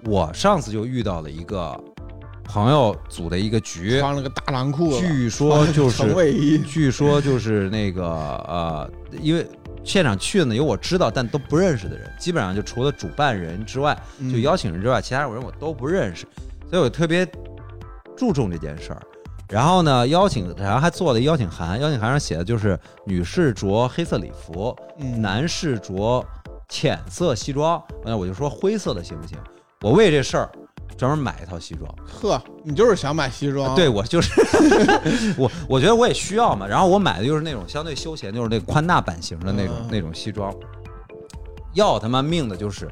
[0.04, 1.78] 我上次就遇到了一个
[2.42, 8.06] 朋友组的一个局，穿了个大蓝裤子，据说就是据说就是那个
[8.48, 8.90] 呃，
[9.20, 9.46] 因为
[9.82, 16.26] 现场去的呢有我知道但都不认识的人，基本上就除了主办人之外，嗯就邀请人之外，其他人我都不认识，
[16.68, 17.26] 所以我特别
[18.16, 19.02] 注重这件事儿。
[19.48, 26.24] 然后呢，邀请，然后还做了一邀请函，邀请函上写的就是女士着黑色礼服，嗯男士着
[26.68, 27.82] 浅色西装。
[28.04, 29.36] 那我就说灰色的行不行？
[29.80, 30.48] 我为这事儿
[30.96, 31.88] 专门买一套西装。
[32.06, 34.30] 呵，你就是想买西装，对，我就是
[35.38, 36.66] 我，我觉得我也需要嘛。
[36.66, 40.54] 然后我买的就是那种相对休闲，就是那宽大版型的那种、嗯那种西装。
[41.74, 42.90] 要他妈命的就是，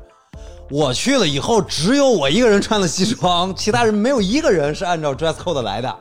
[0.71, 5.97] 我去了以后，只有我一个人穿了西装，其他人没有一个人是按照 dress code 来的。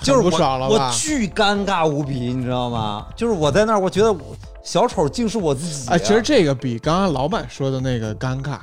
[0.00, 3.06] 就是不我，我巨尴尬无比，你知道吗？
[3.16, 5.94] 就是我在那儿，我觉得我小丑竟是我自己、啊。
[5.94, 8.58] 哎，其实这个比刚刚老板说的那个尴尬，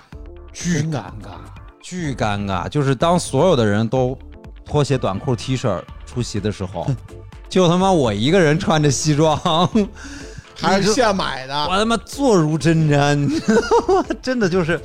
[0.54, 1.40] 巨尴尬，
[1.82, 2.68] 巨尴尬。
[2.70, 4.18] 就是当所有的人都
[4.66, 6.88] 拖鞋、短裤、T 恤出席的时候，
[7.50, 9.38] 就他妈我一个人穿着西装，
[10.56, 13.42] 还是现买的，我他妈坐如针毡？
[14.22, 14.80] 真的就是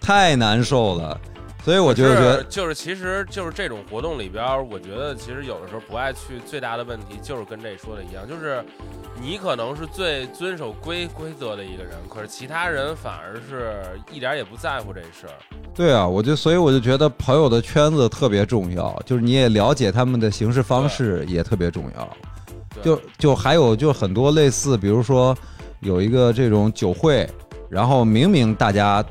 [0.00, 1.20] 太难受了。
[1.68, 8.64] 所以我就觉是得，就是其实就是这种活动里边，我觉得其实有的时候不爱去，最大的问题就是跟这说的一样，就是
[9.20, 15.34] 你可能是最遵守规规则的一个人，可是其他人反而是一点儿也不在乎这事儿。
[15.74, 22.16] 对啊，我就所以我就觉得朋友的圈子特别重要，就是你也了解他们的行事方式也特别重要。
[22.82, 25.36] 就就还有就很多类似，比如说
[25.80, 27.28] 有一个这种酒会，
[27.68, 29.04] 然后明明大家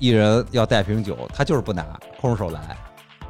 [0.00, 1.84] 一人要带瓶酒，他就是不拿，
[2.20, 2.76] 空手来，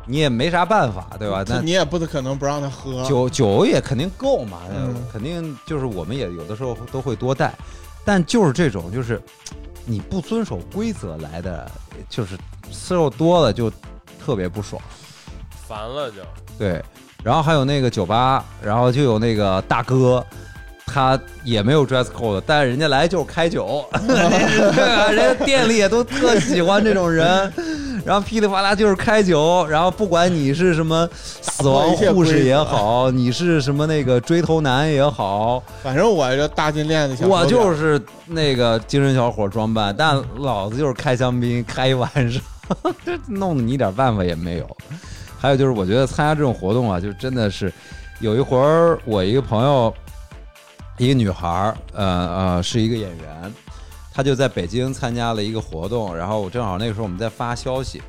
[0.07, 1.45] 你也没啥办法，对吧？
[1.47, 7.53] 那你也不可能不让他喝，酒酒也肯定够嘛，嗯肯定就是我们也有的时候都会多带，
[8.05, 9.21] 但就是这种就是
[9.85, 11.71] 你不遵守规则来的，
[12.09, 12.39] 就是
[12.71, 13.71] 吃肉多了就
[14.25, 14.81] 特别不爽。
[15.67, 16.17] 烦了就。
[16.59, 16.83] 对，
[17.23, 20.25] 然后还有那个酒吧，然后就有那个大哥，
[20.93, 27.53] 他也没有 dress code，但是人家来就是开酒， 人家店里也都特喜欢这种人，
[28.05, 31.09] 然后噼里啪啦就是开酒，然后不管你是什么
[31.41, 42.43] 死亡护士也好，你是什么那个追头男也好，反正我这大金链子我就是那个精神小伙装扮，但老子就是开香槟开一晚上，
[43.05, 44.77] 这 弄得你一点办法也没有。
[45.39, 47.73] 还有就是，我觉得参加这种活动啊，就真的是
[48.19, 49.95] 有一回儿，我一个朋友，
[51.01, 53.55] 一个女孩儿，呃呃，是一个演员，
[54.13, 58.03] 她就在北京参加了一个活动，然后我正好那个时候我们在发消息，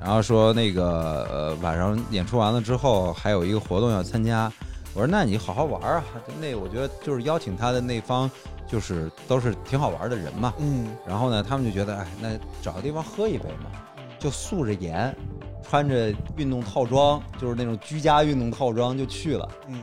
[0.00, 4.52] 然后说那个呃晚上演出完了之后还有一个活动要参加，
[4.94, 6.04] 我说那你好好玩儿啊，
[6.40, 8.28] 那我觉得就是邀请她的那方
[8.66, 12.30] 就是都是挺好玩的人嘛，嗯，然后呢，他们就觉得，哎，那
[12.60, 13.70] 找个地方喝一杯嘛，
[14.18, 15.14] 就素着颜，
[15.62, 19.48] 穿着运动套装，就是那种居家运动套装就去了。
[19.68, 19.78] 嗯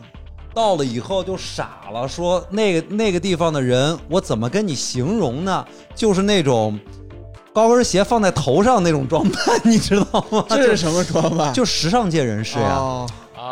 [0.53, 5.65] 到了以后就傻了，说那个那个地方的人，我怎么跟你形容呢？
[5.95, 6.79] 就是那种
[7.53, 10.45] 高跟鞋放在头上那种装扮，你知道吗？
[10.49, 11.53] 这是什么装扮？
[11.53, 13.07] 就时尚界人士呀、哦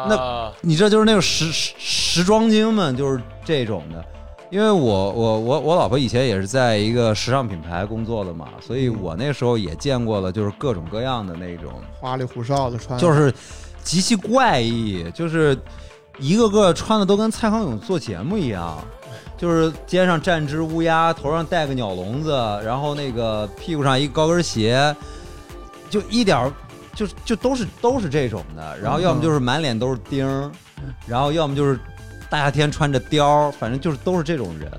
[0.08, 4.04] 那，你这就是那种时时时装精们，就是这种的。
[4.52, 13.32] 因为我我我我老婆以前也是在一个时尚品牌工作的嘛，所以我那时候也见过了，就是各种各样的那种，花里胡哨的穿，就是
[13.84, 15.56] 极其怪异，就是
[16.20, 18.78] 一个个穿的都跟蔡康永做节目一样，
[19.38, 22.32] 就是肩上站只乌鸦，头上戴个鸟笼子，
[22.64, 24.96] 然后那个屁股上一高跟鞋，
[25.90, 26.54] 就一点儿
[26.94, 30.52] 就就都是都是这种的，然后要么就是满脸都是钉儿，
[31.08, 31.80] 然后要么就是
[32.30, 34.70] 大夏天穿着貂儿，反正就是都是这种人。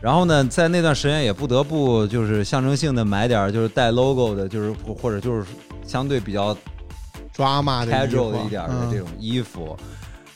[0.00, 5.44] 然后呢，在那段时间也不得不就是象征性的买点儿就是带 logo 的，就是或或者就是
[5.84, 6.56] 相对比较
[7.32, 9.76] 抓马的衣 casual 的一点儿的嗯这种衣服。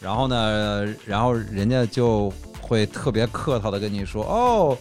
[0.00, 4.76] 然后呢，然后人家就会特别客套的跟你说：“哦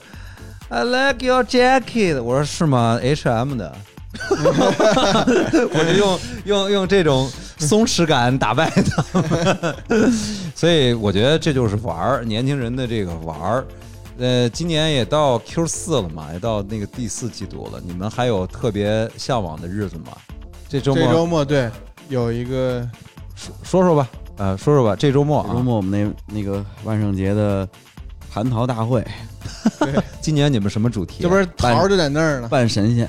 [0.69, 3.75] ，I like your jacket。”我说：“是吗？H&M 的。
[5.71, 9.75] ”我就用用用这种松弛感打败他们，
[10.55, 13.65] 所以我觉得这就是玩儿，年轻人的这个玩儿。
[14.17, 20.11] 呃，今年也到 Q 四了嘛，也到那个第四季度了，你们还有特别向往的日子吗？
[20.67, 21.69] 这周末这末周末对
[22.09, 22.87] 有一个
[23.63, 24.09] 说说吧，
[24.39, 25.91] 呃，说说吧，这周末啊，周末我们
[26.25, 27.67] 那那个万圣节的
[28.33, 29.05] 蟠桃大会，
[30.21, 31.21] 今年你们什么主题？
[31.21, 33.05] 这不是桃就在那儿呢，扮神仙，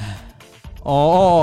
[0.83, 0.93] 哦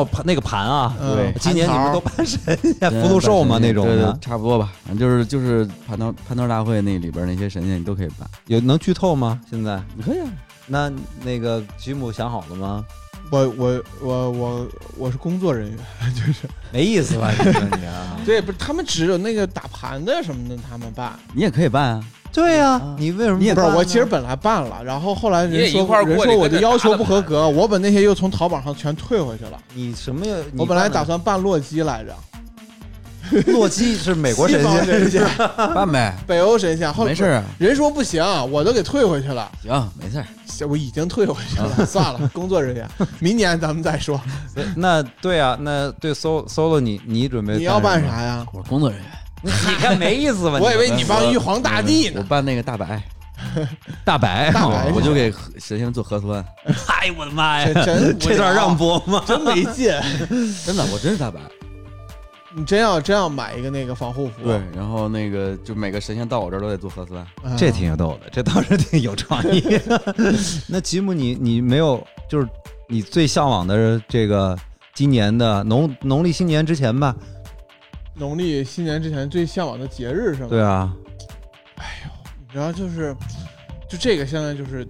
[0.03, 3.57] 哦，盘那个盘啊，嗯对今年你们都扮神仙、福禄寿嘛？
[3.59, 9.39] 那种的，差不多吧，反正就是就是蟠桃蟠桃大会那里边那些神仙你都可以扮，有能剧透吗？
[9.49, 10.27] 现在你可以啊。
[10.69, 10.91] 那
[11.23, 12.85] 那个吉姆想好了吗？
[13.29, 14.67] 我我我我
[14.97, 15.77] 我是工作人员，
[16.15, 17.31] 就是没意思吧？
[17.31, 18.17] 你说你啊？
[18.25, 29.59] 对，不是他们只有那个打盘的什么的他们办，你也可以办啊，对呀、啊你为什么你不是我其实本来办了，然后后来人说一块儿过人说我的要求不合格，我把那些又从淘宝上全退回去了。
[29.73, 30.35] 你什么呀？
[30.53, 32.15] 你我本来打算办洛基来着，
[33.47, 35.27] 洛基是美国神仙，神仙，
[35.73, 40.25] 办呗，北欧神仙，后来没事儿啊，人说不行，我都给退回去了，行，没事儿。
[40.67, 44.19] 我已经退回去了， 算了，工作人员，明年咱们再说。
[44.75, 48.01] 那对啊，那对 solo solo 你你准备你要办？
[48.01, 48.43] 啥呀？
[48.51, 49.07] 我是工作人员，
[49.43, 50.57] 你看没意思吧？
[50.59, 52.25] 我以为你们帮玉皇大帝呢我呢。
[52.27, 52.99] 办那个大白，
[54.03, 56.43] 大白，大白哦我就给神仙做核酸，
[56.87, 57.85] 哎我的妈呀这！
[57.85, 59.21] 真这段让播吗？
[59.27, 59.91] 真没劲。
[60.65, 61.39] 真的，我真是大白。
[62.57, 69.63] 你真要真要买一个那个防护服，对，然后那个就每个神仙到我这儿都得做核酸，嗯这挺有逗的，这倒是挺有创意。
[70.67, 72.49] 那吉姆你，你没有就是
[72.89, 74.57] 你最向往的这个
[74.95, 77.15] 今年的农农历新年之前吧？
[78.15, 80.47] 农历新年之前最向往的节日是吗？
[80.49, 80.91] 对啊，
[81.75, 82.11] 哎呦
[82.51, 83.15] 然后就是，
[83.87, 84.83] 就这个现在就是，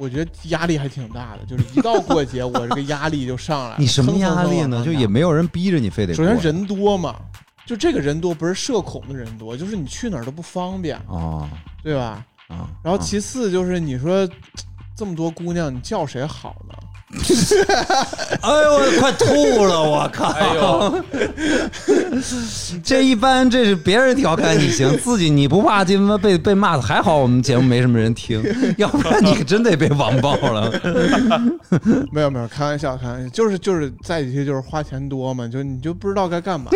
[0.00, 3.76] 我觉得压力还挺大的，就是一到过节，我这个压力就上来了。
[3.78, 4.82] 你什么压力呢？
[4.82, 6.14] 就也没有人逼着你非得。
[6.14, 7.14] 首先人多嘛，
[7.66, 11.46] 就这个人多不是社恐的人多，就是你去哪儿都不方便，哦
[11.82, 12.24] 对吧？
[12.48, 14.26] 啊，然后啊其次就是你说
[14.96, 16.74] 这么多姑娘，你叫谁好呢？
[18.40, 19.82] 哎呦，我快吐了！
[19.82, 20.26] 我靠！
[20.28, 21.04] 哎呦，
[22.84, 26.82] 这一般这是别人调侃你行，自己你不怕他妈被被骂的？
[26.82, 28.40] 还好我们节目没什么人听，
[28.78, 30.70] 要不然你可真得被网暴了。
[32.12, 36.70] 没有没有，开玩笑，开玩笑，就是就是在一起就是花钱多嘛，就你就不知道该干嘛。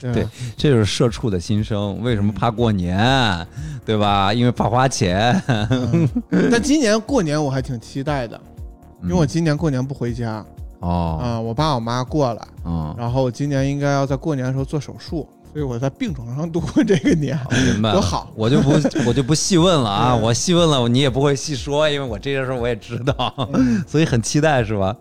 [0.00, 2.02] 对对这就是社畜的心声。
[2.02, 3.46] 为什么怕过年？
[3.86, 4.34] 对吧？
[4.34, 5.40] 因为怕花钱。
[5.46, 6.08] 嗯
[6.50, 8.40] 但今年过年我还挺期待的，
[9.02, 10.44] 因为我今年过年不回家
[10.80, 17.38] 哦，啊，我爸我妈过来，嗯，然后我今年应该要在过年的时候做手术，所以我在病床上度过这个年。
[17.66, 17.92] 明白。
[17.92, 18.70] 多好我就不
[19.06, 23.48] 我就不细问了啊，我细问了你也不会细说，因为我这些事儿我也知道，
[23.86, 24.96] 所以很期待是吧？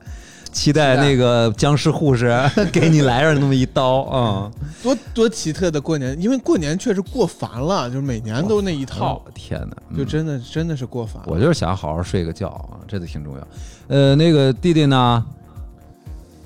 [0.52, 2.38] 期待那个僵尸护士
[2.74, 4.52] 给你来上那么一刀啊！
[4.84, 11.28] 多多奇特的过年，因为过年确实过烦了，就是每年都那一套，哦天哪，嗯就真的真的是过烦了。
[11.28, 13.47] 我就是想好好睡个觉啊，这个挺重要。
[13.92, 15.22] 呃，那个弟弟呢，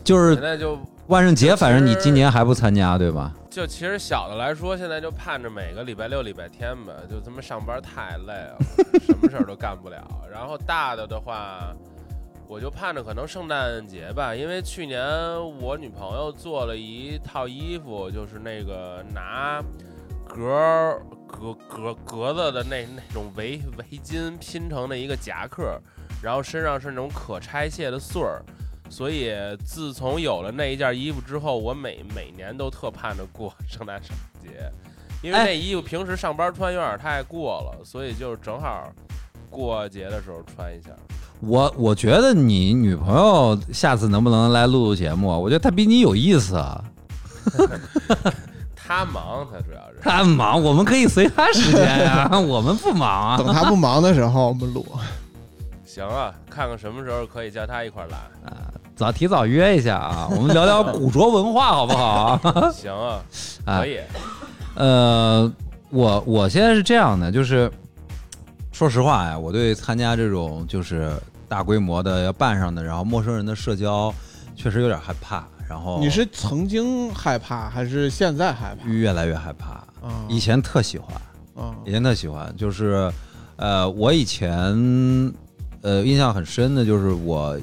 [0.03, 3.31] 就是现在就万圣节，反正你今年还不参加对吧？
[3.51, 8.57] 就其实小的来说，现在就盼着每个礼拜六、礼拜天吧，就他妈上班太累了，
[8.99, 10.03] 什么事儿都干不了。
[10.33, 11.71] 然后大的的话，
[12.47, 14.99] 我就盼着可能圣诞节吧，因为去年
[15.61, 19.61] 我女朋友做了一套衣服，就是那个拿
[20.27, 25.79] 格儿格格格子的那那种围围巾拼成的一个夹克，
[26.25, 28.41] 然后身上是那种可拆卸的穗儿。
[28.89, 29.31] 所以
[29.63, 34.71] 自从有了那一件衣服之后，我每每年都特盼着过圣诞圣节，
[35.21, 38.91] 因为哎那衣服平时上班穿有点太过了，所以就正好
[39.49, 40.89] 过节的时候穿一下。
[41.41, 45.29] 我我觉得你女朋友下次能不能来录录节目？
[45.29, 46.83] 我觉得她比你有意思啊。
[48.75, 53.37] 他忙，她主要是她忙，我们可以随她时间呀、 我们不忙啊。
[53.37, 54.85] 等她不忙的时候，我们录。
[55.95, 58.73] 行啊，看看什么时候可以叫他一块来啊。
[58.97, 62.69] 早提早约一下啊，我们聊聊古着文化好不好 啊？
[62.73, 63.23] 行啊，
[63.63, 63.99] 啊可以。
[64.75, 65.49] 呃，
[65.89, 67.71] 我我现在是这样的，就是
[68.73, 71.13] 说实话呀，我对参加这种就是
[71.47, 74.13] 大规模的要办上的，然后陌生人的社交，
[74.53, 75.45] 确实有点害怕。
[75.69, 79.69] 然后你是曾经害怕还是现在害怕越来越害怕，
[80.05, 80.25] 啊？
[80.27, 81.15] 以前特喜欢，
[81.55, 83.09] 啊以前特喜欢，就是
[83.55, 84.75] 呃，我以前
[85.85, 87.55] 呃印象很深的就是我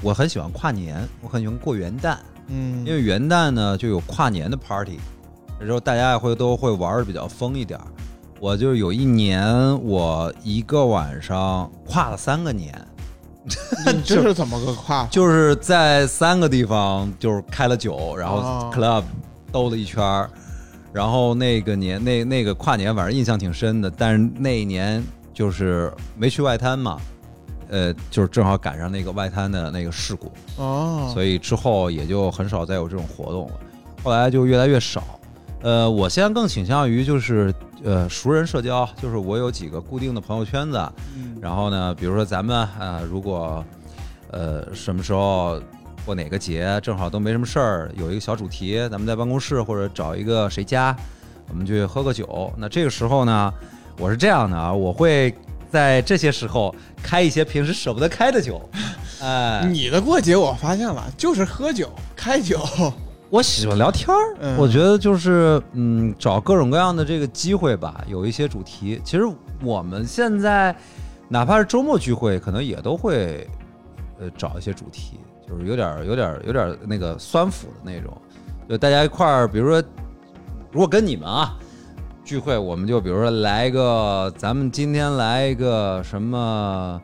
[0.00, 2.16] 我很喜欢跨年，我很喜欢过元旦，
[2.46, 5.00] 嗯，因为元旦呢就有跨年的 party，
[5.58, 7.84] 那时候大家也会都会玩的比较疯一点儿。
[8.38, 9.52] 我就有一年，
[9.82, 12.72] 我一个晚上跨了三个年，
[13.86, 15.04] 你这是怎么个跨？
[15.10, 18.70] 就是在三个地方就是开了酒，然后哦。
[18.72, 19.02] club
[19.50, 20.30] 兜了一圈儿，
[20.92, 25.02] 然后那个年那那个跨年反正印象挺深的，但是那一年
[25.32, 27.00] 就是没去外滩嘛，
[27.74, 33.54] 呃，就是正好赶上那个外滩的那个事故，哦，所以之后也就很少再有这种活动了，
[34.00, 35.02] 后来就越来越少。
[35.60, 37.52] 呃，我现在更倾向于就是
[37.82, 40.78] 呃熟人社交，就是我有几个固定的朋友圈子，
[41.16, 43.64] 嗯然后呢，比如说咱们啊、呃如果
[44.30, 45.60] 呃什么时候
[46.06, 50.96] 过哪个节，正好都没什么事儿，有一个小主题，咱们在办公室或者找一个谁家，
[51.48, 52.52] 我们去喝个酒。
[52.56, 53.52] 那这个时候呢，
[53.98, 55.34] 我是这样的啊，我会
[55.74, 56.72] 在这些时候
[57.02, 58.62] 开一些平时舍不得开的酒，
[59.20, 62.60] 哎，你的过节我发现了，就是喝酒、开酒，
[63.28, 64.56] 我喜欢聊天儿，嗯。
[64.56, 69.00] 我觉得就是嗯，找各种各样的这个机会吧，有一些主题。
[69.02, 69.24] 其实
[69.60, 70.72] 我们现在
[71.28, 73.50] 哪怕是周末聚会，可能也都会
[74.20, 75.18] 呃找一些主题，
[75.48, 78.16] 就是有点儿有点儿有点儿那个酸腐的那种，
[78.68, 79.82] 就大家一块儿，比如说
[80.70, 81.58] 如果跟你们啊
[82.24, 86.98] 聚会，我们就比如说来一个，咱们今天来一个什么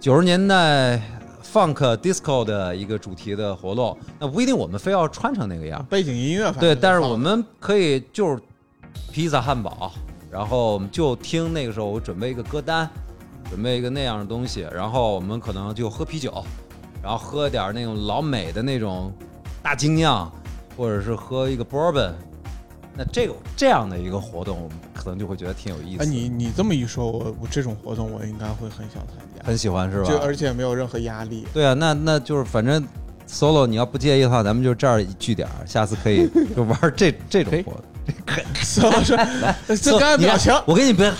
[0.00, 0.98] 九十年代
[1.44, 8.40] funk disco 的一个主题的活动，那不一定我们非要穿成那个样，背景音乐对，但是我们可以就是
[9.12, 9.92] 披萨汉堡，
[10.30, 12.88] 然后我们就听那个时候我准备一个歌单，
[13.50, 16.42] 准备一个那样的东西，然后我们可能就喝啤酒，
[17.02, 19.12] 然后喝点那种老美的那种
[19.62, 20.32] 大精酿，
[20.78, 22.12] 或者是喝一个 bourbon。
[22.94, 26.10] 那这个这样的一个活动，我们可能就会觉得挺有意思哎，的。
[26.12, 30.08] 你你这么一说，我我这种活动我应该会很想参加，很喜欢是吧？
[30.08, 31.46] 就而且没有任何压力。
[31.54, 32.86] 对啊，那那就是反正
[33.28, 37.82] solo 你要不介意的话，咱们就这儿聚点儿，下次可以 就玩这这种活动。
[38.62, 39.16] 怎么说？
[39.76, 41.10] 这刚才表情我给你别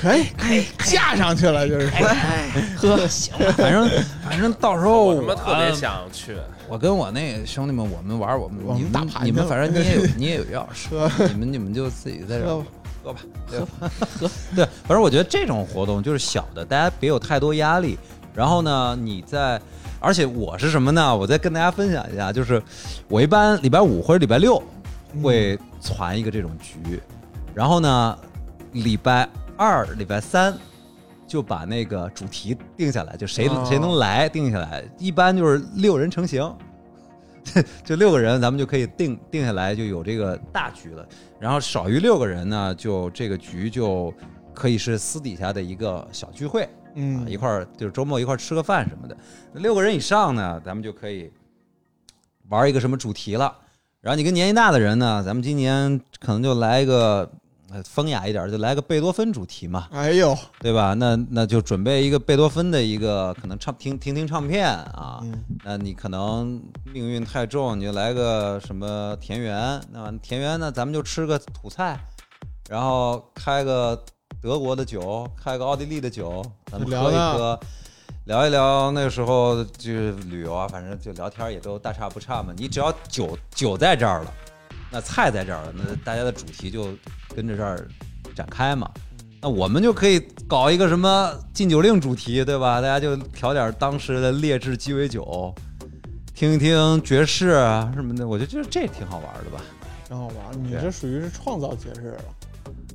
[0.00, 3.88] 可以可以架上去了，就是说喝行了， 反正
[4.28, 6.36] 反正到时候我他妈特别呃想去，
[6.68, 12.64] 我跟我那兄弟们，我们玩我们，我们打牌你们反正你也有你也有钥匙， 你们你们就自己在这儿
[13.02, 14.30] 喝吧喝吧，喝喝。
[14.54, 17.98] 对，反正我觉得这种活动就是小的，大家别有太多压力。
[18.34, 19.60] 然后呢，你在，
[20.00, 21.14] 而且我是什么呢？
[21.14, 22.62] 我再跟大家分享一下，就是
[23.08, 24.62] 我一般礼拜五或者礼拜六
[25.22, 26.98] 会攒一个这种局，
[27.52, 28.18] 然后呢，
[28.72, 30.56] 礼拜二、礼拜三
[31.32, 36.54] 就把那个主题定下来，就谁、哦谁能来定下来，一般就是六人成型。
[37.82, 41.08] 就六个人，咱们就可以定定下来，就有这个大局了。
[41.40, 44.12] 然后少于六个人呢，就这个局就
[44.52, 49.16] 可以是私底下的一个小聚会，啊，嗯一块儿就是周末一块儿吃个饭什么的。
[49.54, 51.32] 那六个人以上呢，咱们就可以
[52.50, 53.56] 玩一个什么主题了。
[54.02, 57.30] 然后你跟年纪大的人呢，咱们今年可能就来一个呃
[57.84, 60.94] 风雅一点儿，就来个贝多芬主题嘛，哎呦，对吧？
[60.94, 65.20] 那那就准备一个贝多芬的一个可能唱听听听唱片啊。
[65.22, 66.60] 嗯那你可能
[66.92, 69.80] 命运太重，你就来个什么田园？
[69.92, 71.98] 那田园呢，咱们就吃个土菜，
[72.68, 74.04] 然后开个
[74.40, 77.58] 德国的酒，开个奥地利的酒，咱们喝一喝，
[78.24, 82.52] 聊一聊那个时候就是旅游啊，反正就聊天也都大差不差嘛。
[82.56, 84.34] 你只要酒酒在这儿了，
[84.92, 86.88] 那菜在这儿了，那大家的主题就
[87.34, 87.88] 跟着这儿
[88.34, 88.90] 展开嘛。
[89.40, 92.80] 那我们就可以搞一个什么禁酒令主题，对吧？
[92.80, 95.52] 大家就调点当时的劣质鸡尾酒，
[96.34, 99.64] 听一听爵士啊什么的，我觉得这这挺好玩的吧。
[100.06, 100.62] 挺好玩。
[100.62, 102.24] 你这属于是创造节日了。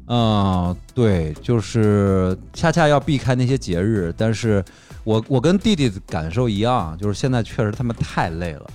[0.09, 4.63] 嗯，对，就是恰恰要避开那些节日，但是
[5.03, 8.69] 我我跟弟弟的感受一样，就是现在确实他们太累了。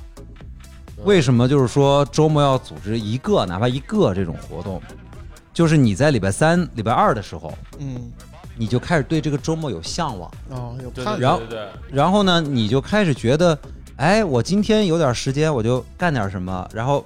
[1.04, 1.48] 为什么？
[1.48, 4.80] 就是说周末要组织一个，哪怕一个这种活动，
[5.52, 8.10] 就是你在礼拜三、礼拜二的时候，嗯，
[8.56, 10.30] 你就开始对这个周末有向往。
[10.50, 13.58] 哦，有对对盼头然后对对，然后呢，你就开始觉得，
[13.96, 16.68] 哎，我今天有点时间，我就干点什么。
[16.72, 17.04] 然后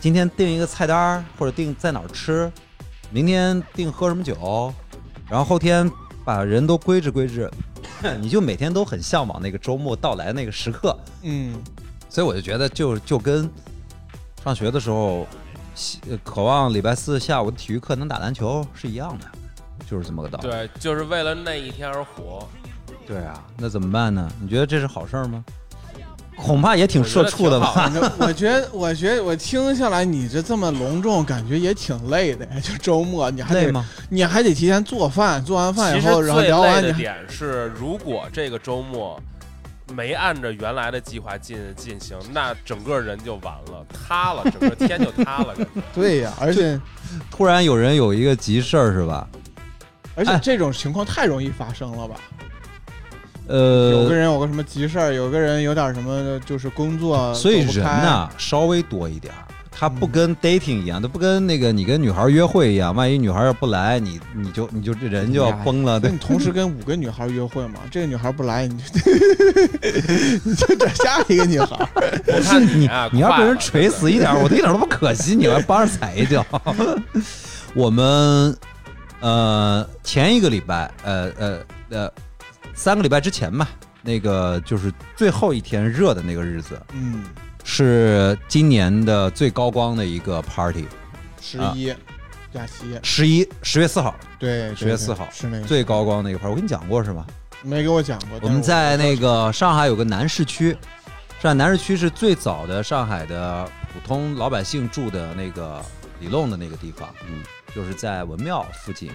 [0.00, 2.50] 今天定一个菜单儿，或者定在哪儿吃，
[3.10, 4.72] 明天定喝什么酒，
[5.28, 5.90] 然后后天
[6.24, 7.50] 把人都规置规置，
[8.20, 10.96] 你就每天都很向往那个周末到来那个时刻。
[11.22, 11.54] 嗯，
[12.10, 13.48] 所以我就觉得就，就跟
[14.44, 15.26] 上学的时候，
[16.24, 19.26] 渴望礼拜四下午的体育课能打篮球是一样的，
[19.88, 20.48] 就是这么个道理。
[20.48, 22.46] 对，就是为了那一天而活。
[23.06, 24.28] 对啊，那怎么办呢？
[24.40, 25.44] 你觉得这是好事儿吗？
[26.36, 27.72] 恐怕也挺社畜的吧？
[27.74, 32.52] 反正 我觉得，我觉得我听下来，你这这么隆重，感觉也挺累的呀。
[32.60, 33.84] 就周末你还得，累吗？
[34.08, 39.20] 你还得提前做饭，做完饭以后，然后聊完点是，如果这个周末
[39.94, 45.54] 没按照原来的计划进进行，那整个人就完了，塌了，整个天就塌了。
[45.94, 46.80] 对呀，而且
[47.30, 49.28] 突然有人有一个急事儿是吧？
[50.16, 52.16] 而且哎这种情况太容易发生了吧？
[53.48, 59.42] 呃有个呃，人有个什么急事儿，有个人有点什么就是工作，所以人呐稍微多一点儿，
[59.80, 67.80] 他不嗯跟 dating 一样，他不跟那个你跟女孩约会一样，万一女孩要不来，你你就你就这人就要崩了，对那你同时跟五个女孩约会嘛？
[67.90, 68.84] 这个女孩不来，你就
[70.44, 71.88] 你就找下一个女孩。
[72.26, 76.44] 我看你啊，你要被人锤死一点儿，我一点都不可惜，你还帮着踩一脚。
[77.72, 78.54] 我们
[79.20, 81.58] 呃前一个礼拜，呃呃
[81.88, 82.12] 呃
[82.74, 83.66] 三个礼拜之前吧，
[84.02, 87.24] 那个就是最后一天热的那个日子，嗯，
[87.72, 90.86] 是今年的最高光的一个 party，
[91.40, 91.94] 十一
[92.52, 94.12] 假期，十一十月四号。
[94.40, 95.64] 对，10月四号是那个。
[95.64, 97.24] 最高光那个 party，我跟你讲过是吗？
[97.62, 98.40] 没给我讲过。
[98.42, 100.72] 我们在那个个上海有个南市区，
[101.40, 105.80] 上海南市区是最早的上海的普通老百姓住的那个
[106.18, 107.40] 里弄的那个地方，嗯，
[107.72, 109.12] 就是在文庙附近。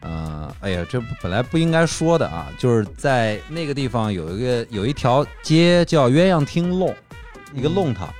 [0.00, 6.94] 呃，哎呀，这本来不应该说的啊，就是在那个地方有一个有一条街叫鸳鸯厅弄，
[7.54, 8.12] 一个嗯弄堂，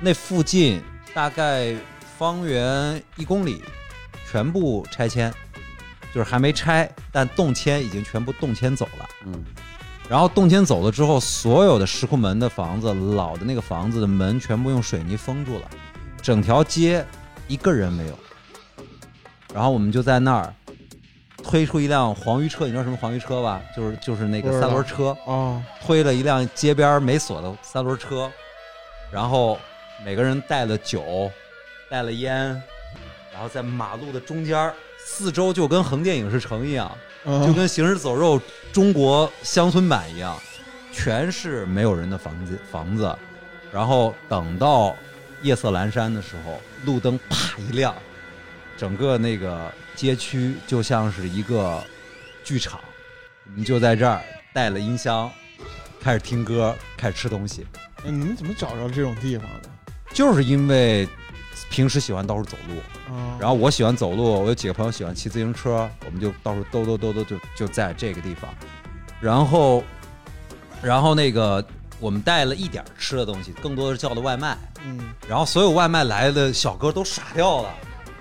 [0.00, 0.82] 那附近
[1.12, 1.74] 大概
[2.18, 3.62] 方圆一公里
[4.30, 5.32] 全部拆迁，
[6.12, 9.08] 就是还没拆，但动迁已经全部动迁走了。
[9.26, 9.44] 嗯，
[10.08, 15.70] 然后动迁走了之后，所有的石库门的房子，老的那个房子的门全部用水泥封住了，
[16.20, 17.04] 整条街
[17.48, 18.18] 一个人没有。
[19.52, 20.52] 然后我们就在那儿
[21.42, 23.62] 推出一辆黄鱼车，你知道什么黄鱼车吧？
[23.76, 28.30] 就是就是那个三轮车，哦，推了一辆街边没锁的三轮车，
[29.14, 29.56] 然后
[30.04, 31.30] 每个人带了酒，
[31.88, 32.60] 带了烟，
[33.32, 36.90] 然后在马路的中间儿，四周就跟横店影视城一样，
[37.24, 38.40] 嗯就跟《行尸走肉》
[38.72, 40.36] 中国乡村版一样，
[40.92, 43.16] 全是没有人的房子房子。
[43.70, 44.96] 然后等到
[45.42, 47.94] 夜色阑珊的时候，路灯啪一亮，
[48.76, 51.80] 整个那个街区就像是一个
[52.42, 52.80] 剧场。
[53.46, 54.20] 我们就在这儿
[54.52, 55.30] 带了音箱，
[56.04, 57.66] 开始听歌，开始吃东西。
[58.04, 59.70] 哎你们怎么找着这种地方的？
[60.12, 61.08] 就是因为
[61.70, 62.76] 平时喜欢到处走路，
[63.10, 68.54] 啊，然后我喜欢走路，我有几个朋友喜欢骑自行车，我们就到处兜兜兜兜，就就在这个地方。
[69.18, 69.82] 然后，
[70.82, 71.66] 然后那个
[71.98, 74.58] 我们带了一点吃的东西，更多的是叫的外卖。
[74.84, 77.74] 嗯，然后所有外卖来的小哥都傻掉了，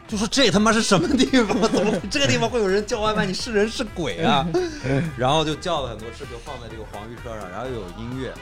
[0.07, 1.59] 就说这他妈是什么地方？
[1.71, 3.25] 怎么这个地方会有人叫外卖？
[3.25, 4.45] 你是人是鬼啊？
[5.17, 8.33] 然后就叫了很多吃，就放在这个黄鱼车上，然后又有音乐，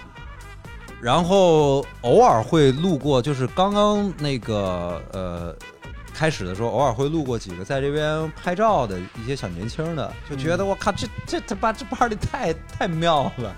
[1.02, 5.56] 然后偶尔会路过，就是刚刚那个呃
[6.14, 13.56] 开始的时候，偶尔会路过几个在这边拍照的一些小年轻的，就觉得我靠，这这他妈这 party 太太妙了，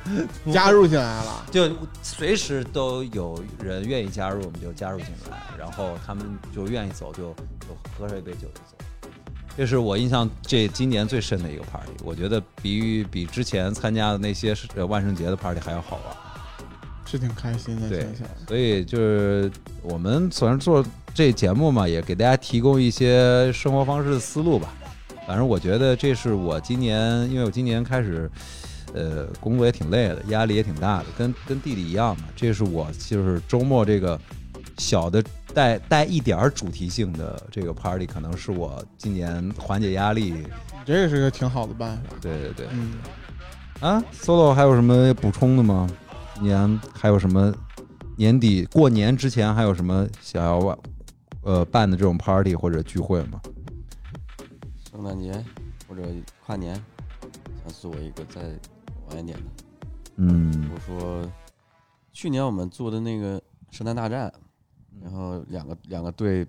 [0.52, 1.46] 加入进来了。
[1.52, 1.70] 就
[2.02, 8.78] 随时都有人愿意加入，我们就加入进来，然后他们就愿意走就就喝上一杯酒就走。
[9.56, 14.56] 这是我印象这今年最深的一个 party，我觉得比比之前参加的那些
[14.88, 16.33] 万圣节的 party 还要好玩。
[17.14, 18.08] 是挺开心的，对。
[18.48, 19.52] 所以就是
[19.84, 20.84] 我们虽然做
[21.14, 24.74] 这节目嘛，也给大家提供一些生活方式的思路吧。
[25.28, 28.28] 反正我觉得这是我今年，因为我今年开始，
[28.96, 32.24] 呃，工作也挺累的，压力也挺大的，跟跟弟弟一样嘛。
[32.36, 34.20] 这是我就是周末这个
[34.80, 40.34] 小的带带一点儿主题性的这个 party，可能是我今年缓解压力。
[40.84, 42.16] 这个是个挺好的办法。
[42.20, 42.94] 对对对，嗯，
[43.82, 45.88] 啊，solo 还有什么补充的吗？
[46.36, 47.54] 今年还有什么
[48.18, 50.78] 年底过年之前还有什么想要办
[51.44, 53.40] 呃办的这种 party 或者聚会吗？
[54.92, 55.34] 圣诞节
[55.88, 56.04] 或者
[56.46, 56.76] 跨年，
[57.64, 58.42] 想做一个再
[59.10, 59.44] 晚一点的。
[60.18, 61.30] 嗯我说，
[62.12, 64.32] 去年我们做的那个圣诞大战，
[65.02, 66.46] 然后两个两个队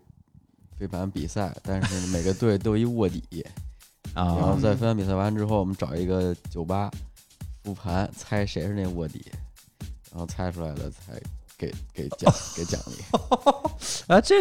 [0.78, 3.44] 飞盘比赛，但是每个队都一卧底，
[4.14, 6.90] 然后啊，在飞盘比赛完之后，我们找一个酒吧
[7.62, 9.24] 复盘，猜谁是那卧底，
[10.14, 11.20] 然后猜出来了才
[11.58, 12.94] 给给奖给奖励。
[14.06, 14.36] 啊，这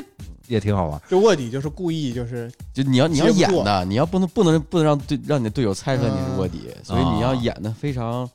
[0.48, 1.02] 也挺好玩。
[1.10, 8.30] 这卧底就是故意就是就你要你要演的，你要不能不能不能让队让你的队友猜出来你是卧底，所以你要啊演的非常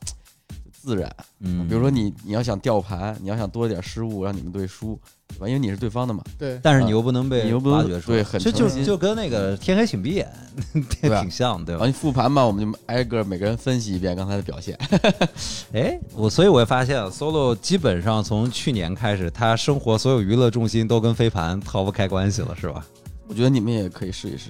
[0.81, 1.13] 自然。
[1.41, 5.47] 嗯，比如说你你要想吊盘，你要想多一点失误，让你们队输，对吧？
[5.47, 10.27] 因为你是对方的嘛，对，但是你又不能被你又不能挖掘出来，对很就就就跟那个天黑请闭眼
[10.89, 11.85] 挺像，对吧然后？
[11.87, 14.77] 你复盘吧，我们就挨个每个人分析一遍刚才的表现。
[15.73, 22.85] 哎，我所以我也发现，solo 基本上从去年开始，他生活所有娱乐重心都跟飞盘逃不开关系了，是吧？
[23.29, 24.49] 我觉得你们也可以试一试，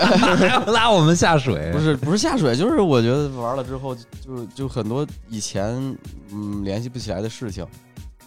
[0.70, 5.96] 拉我们下水，不是不是下水，就是我觉得玩了之后，就就很多以前
[6.30, 7.66] 嗯联系不起来的事情，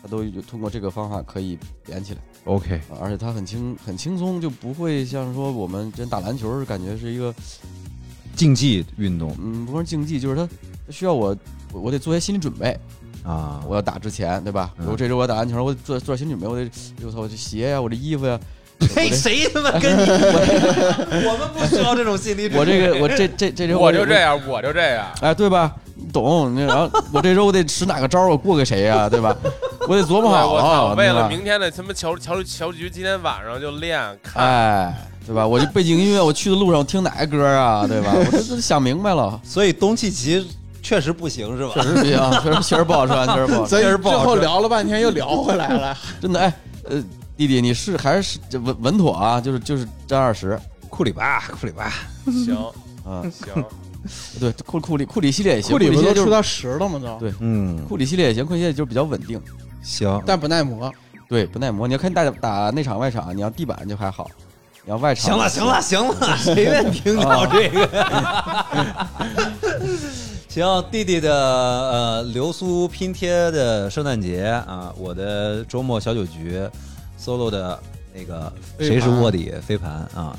[0.01, 1.55] 他都通过这个方法可以
[1.85, 7.31] 连起来，OK，啊而且他很轻很轻松，就不会像说我们真打篮球，感觉是一个
[8.35, 9.37] 竞技运动。
[9.39, 10.49] 嗯，不是竞技，就是它
[10.87, 11.37] 它需要我
[11.71, 12.75] 我我得做些心理准备，
[13.23, 14.73] 啊，我要打之前，对吧？
[14.79, 14.87] 嗯。
[14.87, 16.67] 如这周我要打篮球，我得做做点心理准备，我得
[17.05, 18.39] 我操，我这鞋呀，我这衣服呀，
[18.95, 20.01] 嘿， 谁他妈跟你？
[21.27, 22.59] 我们不需要这种心理准备。
[22.59, 25.05] 我这个我这这这周我就这，样，我就这样。
[25.21, 25.73] 哎，对吧？
[25.95, 26.53] 你懂？
[26.53, 29.35] 你然后我这周我得使哪个招儿，我过给谁呀、对吧？
[29.87, 30.67] 我得琢磨好 我操！
[30.67, 34.43] 啊，为对吧了明天的他妈乔乔乔局，今天晚上就练看。
[34.43, 34.93] 哎，
[35.25, 35.47] 对吧？
[35.47, 37.87] 我这背景音乐，我去的路上我听哪个歌啊？
[37.87, 38.11] 对吧？
[38.13, 40.45] 我这这想明白了，所以东契奇
[40.81, 41.71] 确实不行，是吧？
[41.75, 45.97] 确实不行，确实确实不好穿，确实不好穿，所以确实不最后聊了半天又聊回来了。
[46.21, 46.39] 真的。
[46.39, 46.53] 哎，
[46.89, 47.03] 呃，
[47.37, 49.41] 弟弟，你是还是稳稳妥啊？
[49.41, 50.59] 就是就是占二十，
[50.89, 51.93] 库里吧，库里吧，
[52.25, 52.55] 行
[53.03, 53.63] 啊，行，
[54.39, 56.99] 对，库库里库里系列也行，库里不都出到十了吗？
[56.99, 59.41] 都对，嗯，库里系列也行，库里系列就比较稳定，
[59.83, 60.91] 行，但不耐磨。
[61.27, 61.87] 对，不耐磨。
[61.87, 64.29] 你要看打打内场外场，你要地板就还好，
[64.83, 67.89] 你要外场行了，行了，行了， 谁愿听到这个？
[70.47, 76.61] 行，弟弟的呃流苏拼贴的圣诞节啊，我的周末小酒局
[77.19, 77.79] ，solo 的
[78.13, 80.37] 那个谁是卧底飞盘啊？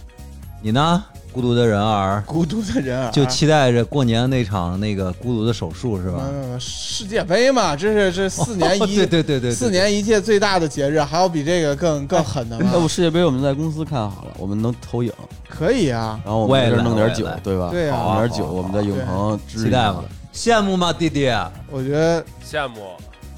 [0.62, 1.04] 你呢？
[1.32, 6.22] 孤独的人儿，孤独的人儿就期待着过年那场那个孤独的手术是吧？
[6.22, 12.70] 嗯，世界杯嘛，这是这 四年哦一对对对对，对四年一届最大的节日，还有比这个更更狠的吗？
[12.72, 15.12] 要不世界杯我们在公司看好了，我们能投影，
[15.46, 17.68] 可以啊，然后我们在这弄点酒对吧？
[17.70, 20.02] 对啊弄点酒，我们在永恒支期待嘛，
[20.32, 21.30] 羡慕吗，弟弟？
[21.70, 22.76] 我觉得羡慕。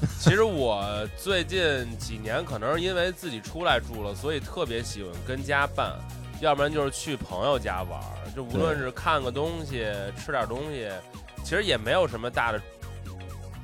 [0.19, 0.83] 其实我
[1.17, 1.59] 最近
[1.97, 5.93] 几年可能是因为自己出来住了，所以特别喜欢跟家办，
[6.41, 8.31] 要不然就是去朋友家玩儿。
[8.35, 9.85] 就无论是看个东西、
[10.17, 10.87] 吃点东西，
[11.43, 12.61] 其实也没有什么大的。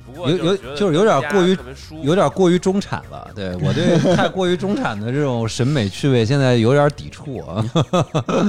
[0.04, 1.58] 不过有有是觉得就是有点过于
[2.02, 7.64] 有点过于中产了，对我对太过于中产的这种审美趣味现在有点抵触啊。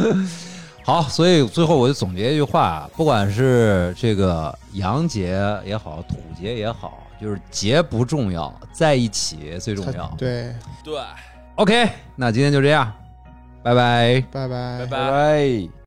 [0.85, 10.07] 好，所以最后我就总结一句话：不管是这个洋节也好，土节也好，就是结不重要，在一起最重要。
[10.18, 10.53] 对，
[10.84, 10.99] 对。
[11.55, 12.93] OK，那今天就这样，
[13.63, 14.24] 拜拜。
[14.32, 15.78] 拜拜拜拜拜拜。